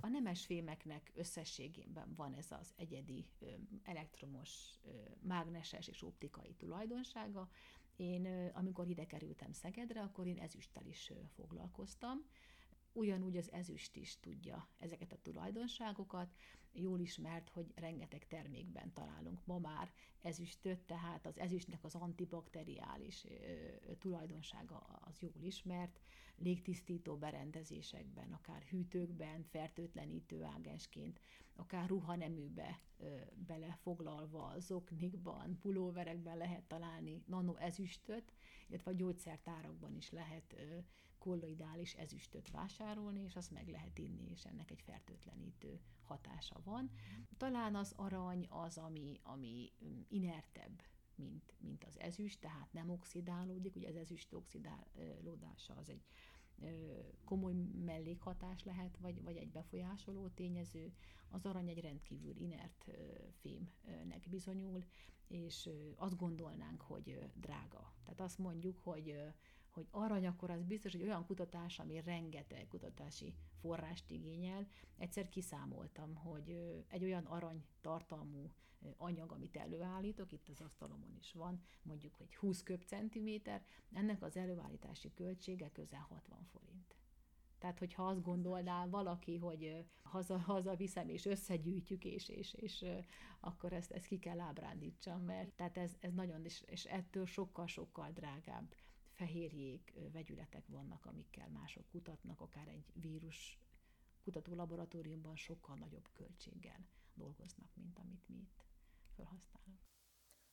A 0.00 0.08
nemes 0.08 0.46
fémeknek 0.46 1.12
összességében 1.14 2.14
van 2.14 2.34
ez 2.34 2.46
az 2.50 2.72
egyedi 2.76 3.26
elektromos, 3.82 4.80
mágneses 5.20 5.88
és 5.88 6.02
optikai 6.02 6.54
tulajdonsága. 6.54 7.48
Én, 7.96 8.50
amikor 8.54 8.88
ide 8.88 9.06
kerültem 9.06 9.52
Szegedre, 9.52 10.00
akkor 10.00 10.26
én 10.26 10.38
ezüsttel 10.38 10.86
is 10.86 11.12
foglalkoztam. 11.34 12.26
Ugyanúgy 12.96 13.36
az 13.36 13.52
ezüst 13.52 13.96
is 13.96 14.20
tudja 14.20 14.68
ezeket 14.78 15.12
a 15.12 15.18
tulajdonságokat, 15.22 16.34
jól 16.72 17.00
ismert, 17.00 17.48
hogy 17.48 17.72
rengeteg 17.74 18.26
termékben 18.26 18.92
találunk 18.92 19.46
ma 19.46 19.58
már 19.58 19.92
ezüstöt, 20.22 20.78
tehát 20.78 21.26
az 21.26 21.38
ezüstnek 21.38 21.84
az 21.84 21.94
antibakteriális 21.94 23.26
tulajdonsága 23.98 24.76
az 24.78 25.20
jól 25.20 25.42
ismert, 25.42 26.00
légtisztító 26.36 27.16
berendezésekben, 27.16 28.32
akár 28.32 28.62
hűtőkben, 28.62 29.42
fertőtlenítő 29.42 30.42
ágensként, 30.42 31.20
akár 31.56 31.88
ruhaneműbe 31.88 32.80
belefoglalva, 33.46 34.54
zoknikban, 34.58 35.58
pulóverekben 35.58 36.36
lehet 36.36 36.62
találni 36.64 37.22
nanoezüstöt, 37.26 38.32
illetve 38.68 38.90
a 38.90 38.94
gyógyszertárakban 38.94 39.96
is 39.96 40.10
lehet 40.10 40.54
kolloidális 41.18 41.94
ezüstöt 41.94 42.50
vásárolni, 42.50 43.20
és 43.20 43.36
azt 43.36 43.50
meg 43.50 43.68
lehet 43.68 43.98
inni, 43.98 44.30
és 44.30 44.44
ennek 44.44 44.70
egy 44.70 44.82
fertőtlenítő 44.82 45.80
hatása 46.02 46.60
van. 46.64 46.90
Talán 47.36 47.74
az 47.74 47.92
arany 47.96 48.46
az, 48.48 48.78
ami, 48.78 49.20
ami 49.22 49.72
mm, 49.84 50.00
inertebb, 50.08 50.82
mint, 51.14 51.54
mint 51.58 51.84
az 51.84 51.98
ezüst, 52.00 52.40
tehát 52.40 52.72
nem 52.72 52.90
oxidálódik, 52.90 53.76
ugye 53.76 53.88
az 53.88 53.96
ezüst 53.96 54.32
oxidálódása 54.32 55.74
az 55.74 55.88
egy 55.88 56.04
komoly 57.24 57.52
mellékhatás 57.84 58.64
lehet, 58.64 58.96
vagy, 58.96 59.22
vagy 59.22 59.36
egy 59.36 59.50
befolyásoló 59.50 60.28
tényező. 60.28 60.94
Az 61.28 61.46
arany 61.46 61.68
egy 61.68 61.80
rendkívül 61.80 62.36
inert 62.36 62.90
fémnek 63.40 64.28
bizonyul, 64.28 64.84
és 65.26 65.68
azt 65.96 66.16
gondolnánk, 66.16 66.80
hogy 66.80 67.30
drága. 67.34 67.92
Tehát 68.02 68.20
azt 68.20 68.38
mondjuk, 68.38 68.78
hogy 68.78 69.20
hogy 69.76 69.88
arany, 69.90 70.26
akkor 70.26 70.50
az 70.50 70.62
biztos, 70.62 70.92
hogy 70.92 71.02
olyan 71.02 71.26
kutatás, 71.26 71.78
ami 71.78 72.00
rengeteg 72.00 72.66
kutatási 72.68 73.34
forrást 73.60 74.10
igényel. 74.10 74.66
Egyszer 74.98 75.28
kiszámoltam, 75.28 76.14
hogy 76.14 76.84
egy 76.88 77.04
olyan 77.04 77.24
arany 77.24 77.64
tartalmú 77.80 78.52
anyag, 78.96 79.32
amit 79.32 79.56
előállítok, 79.56 80.32
itt 80.32 80.48
az 80.48 80.60
asztalomon 80.60 81.16
is 81.18 81.32
van, 81.32 81.62
mondjuk, 81.82 82.14
hogy 82.14 82.36
20 82.36 82.62
köbcentiméter, 82.62 83.64
ennek 83.92 84.22
az 84.22 84.36
előállítási 84.36 85.12
költsége 85.14 85.70
közel 85.72 86.06
60 86.08 86.44
forint. 86.44 86.96
Tehát, 87.58 87.78
hogyha 87.78 88.06
azt 88.06 88.22
gondolná 88.22 88.86
valaki, 88.86 89.36
hogy 89.36 89.84
haza, 90.02 90.38
haza 90.38 90.76
viszem, 90.76 91.08
és 91.08 91.24
összegyűjtjük, 91.24 92.04
és, 92.04 92.28
és, 92.28 92.54
és 92.54 92.84
akkor 93.40 93.72
ezt, 93.72 93.90
ezt 93.90 94.06
ki 94.06 94.18
kell 94.18 94.40
ábrándítsam, 94.40 95.22
mert 95.22 95.52
tehát 95.52 95.78
ez, 95.78 95.96
ez 96.00 96.12
nagyon, 96.12 96.44
és, 96.44 96.62
és 96.66 96.84
ettől 96.84 97.26
sokkal-sokkal 97.26 98.10
drágább 98.10 98.74
fehérjék, 99.16 99.92
vegyületek 100.12 100.66
vannak, 100.66 101.06
amikkel 101.06 101.48
mások 101.48 101.88
kutatnak, 101.88 102.40
akár 102.40 102.68
egy 102.68 102.92
vírus 102.94 103.58
kutató 104.22 104.54
laboratóriumban 104.54 105.36
sokkal 105.36 105.76
nagyobb 105.76 106.08
költséggel 106.12 106.88
dolgoznak, 107.14 107.74
mint 107.74 107.98
amit 107.98 108.28
mi 108.28 108.36
itt 108.36 108.64
felhasználunk. 109.14 109.84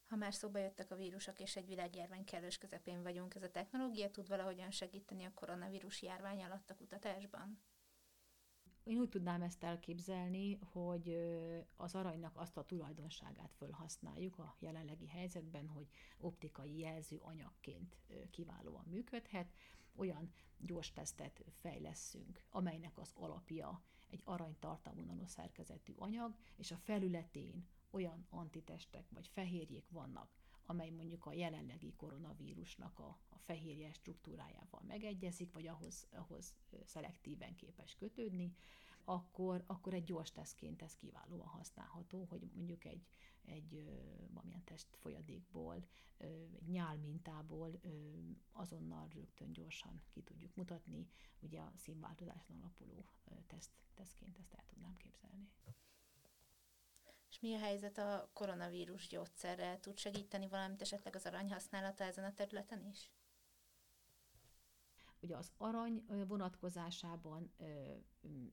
Ha 0.07 0.15
már 0.15 0.33
szóba 0.33 0.59
jöttek 0.59 0.91
a 0.91 0.95
vírusok, 0.95 1.39
és 1.39 1.55
egy 1.55 1.67
világjárvány 1.67 2.23
kellős 2.23 2.57
közepén 2.57 3.01
vagyunk, 3.01 3.35
ez 3.35 3.43
a 3.43 3.51
technológia 3.51 4.11
tud 4.11 4.27
valahogyan 4.27 4.71
segíteni 4.71 5.23
a 5.23 5.33
koronavírus 5.33 6.01
járvány 6.01 6.43
alatt 6.43 6.69
a 6.69 6.75
kutatásban? 6.75 7.61
Én 8.83 8.97
úgy 8.97 9.09
tudnám 9.09 9.41
ezt 9.41 9.63
elképzelni, 9.63 10.59
hogy 10.71 11.17
az 11.75 11.95
aranynak 11.95 12.35
azt 12.37 12.57
a 12.57 12.63
tulajdonságát 12.63 13.53
felhasználjuk 13.53 14.37
a 14.37 14.55
jelenlegi 14.59 15.07
helyzetben, 15.07 15.67
hogy 15.67 15.87
optikai 16.17 16.79
jelző 16.79 17.17
anyagként 17.21 17.97
kiválóan 18.31 18.85
működhet. 18.89 19.53
Olyan 19.95 20.31
gyors 20.57 20.91
tesztet 20.91 21.43
fejleszünk, 21.49 22.43
amelynek 22.49 22.97
az 22.97 23.11
alapja 23.15 23.81
egy 24.09 24.21
aranytartalmú 24.25 25.03
nanoszerkezetű 25.03 25.93
anyag, 25.97 26.35
és 26.55 26.71
a 26.71 26.77
felületén 26.77 27.67
olyan 27.91 28.25
antitestek 28.29 29.09
vagy 29.09 29.27
fehérjék 29.27 29.89
vannak, 29.89 30.29
amely 30.65 30.89
mondjuk 30.89 31.25
a 31.25 31.33
jelenlegi 31.33 31.93
koronavírusnak 31.93 32.99
a, 32.99 33.17
a 33.29 33.37
fehérje 33.37 33.93
struktúrájával 33.93 34.81
megegyezik, 34.87 35.53
vagy 35.53 35.67
ahhoz, 35.67 36.07
ahhoz 36.11 36.53
szelektíven 36.85 37.55
képes 37.55 37.95
kötődni, 37.95 38.53
akkor, 39.05 39.63
akkor 39.67 39.93
egy 39.93 40.03
gyors 40.03 40.31
tesztként 40.31 40.81
ez 40.81 40.95
kiválóan 40.95 41.47
használható, 41.47 42.25
hogy 42.29 42.49
mondjuk 42.53 42.85
egy, 42.85 43.07
egy 43.45 43.83
valamilyen 44.33 44.63
testfolyadékból, 44.63 45.85
egy 46.17 46.67
nyálmintából 46.67 47.79
azonnal 48.51 49.07
rögtön 49.13 49.51
gyorsan 49.51 50.01
ki 50.09 50.21
tudjuk 50.21 50.55
mutatni, 50.55 51.07
ugye 51.39 51.59
a 51.59 51.71
színváltozáson 51.75 52.57
alapuló 52.57 53.05
teszt, 53.47 53.71
tesztként 53.93 54.37
ezt 54.37 54.53
el 54.53 54.63
tudnám 54.67 54.97
képzelni. 54.97 55.49
Mi 57.43 57.53
a 57.53 57.59
helyzet 57.59 57.97
a 57.97 58.29
koronavírus 58.33 59.07
gyógyszerrel? 59.07 59.79
Tud 59.79 59.97
segíteni 59.97 60.47
valamit 60.47 60.81
esetleg 60.81 61.15
az 61.15 61.25
arany 61.25 61.51
használata 61.51 62.03
ezen 62.03 62.23
a 62.23 62.33
területen 62.33 62.85
is? 62.85 63.11
Ugye 65.19 65.35
az 65.37 65.51
arany 65.57 66.05
vonatkozásában 66.27 67.53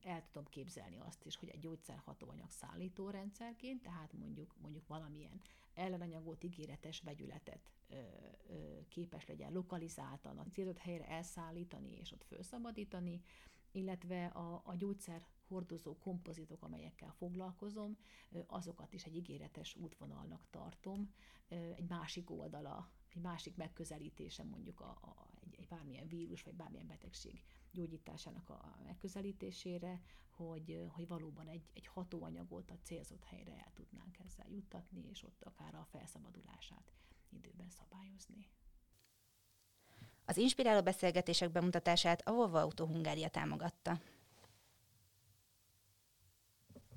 el 0.01 0.23
tudom 0.31 0.45
képzelni 0.45 0.99
azt 0.99 1.25
is, 1.25 1.35
hogy 1.35 1.49
egy 1.49 1.59
gyógyszer 1.59 1.97
hatóanyag 2.05 2.49
szállító 2.49 3.09
rendszerként, 3.09 3.81
tehát 3.81 4.13
mondjuk, 4.13 4.55
mondjuk 4.61 4.87
valamilyen 4.87 5.41
ellenanyagot, 5.73 6.43
ígéretes 6.43 7.01
vegyületet 7.01 7.71
képes 8.89 9.25
legyen 9.25 9.51
lokalizáltan 9.51 10.37
a 10.37 10.45
célzott 10.45 10.77
helyre 10.77 11.07
elszállítani 11.07 11.91
és 11.91 12.11
ott 12.11 12.23
felszabadítani, 12.23 13.21
illetve 13.71 14.25
a, 14.25 14.61
a 14.65 14.75
gyógyszer 14.75 15.25
hordozó 15.51 15.97
kompozitok, 15.97 16.63
amelyekkel 16.63 17.13
foglalkozom, 17.17 17.97
azokat 18.47 18.93
is 18.93 19.03
egy 19.03 19.15
ígéretes 19.15 19.75
útvonalnak 19.75 20.47
tartom. 20.49 21.13
Egy 21.47 21.87
másik 21.87 22.29
oldala, 22.29 22.91
egy 23.09 23.21
másik 23.21 23.55
megközelítése 23.55 24.43
mondjuk 24.43 24.79
a, 24.79 24.89
a, 25.01 25.27
egy, 25.41 25.55
egy 25.59 25.67
bármilyen 25.67 26.07
vírus 26.07 26.43
vagy 26.43 26.53
bármilyen 26.53 26.87
betegség 26.87 27.43
gyógyításának 27.71 28.49
a 28.49 28.79
megközelítésére, 28.83 30.01
hogy, 30.29 30.85
hogy 30.89 31.07
valóban 31.07 31.47
egy, 31.47 31.63
egy 31.73 31.87
hatóanyagot 31.87 32.71
a 32.71 32.79
célzott 32.83 33.23
helyre 33.23 33.51
el 33.51 33.71
tudnánk 33.73 34.17
ezzel 34.19 34.49
juttatni, 34.49 35.07
és 35.09 35.23
ott 35.23 35.43
akár 35.43 35.75
a 35.75 35.87
felszabadulását 35.89 36.93
időben 37.29 37.69
szabályozni. 37.69 38.47
Az 40.25 40.37
inspiráló 40.37 40.81
beszélgetések 40.81 41.51
bemutatását 41.51 42.27
a 42.27 42.31
Volvo 42.31 42.57
Auto 42.57 42.85
Hungária 42.85 43.29
támogatta. 43.29 44.01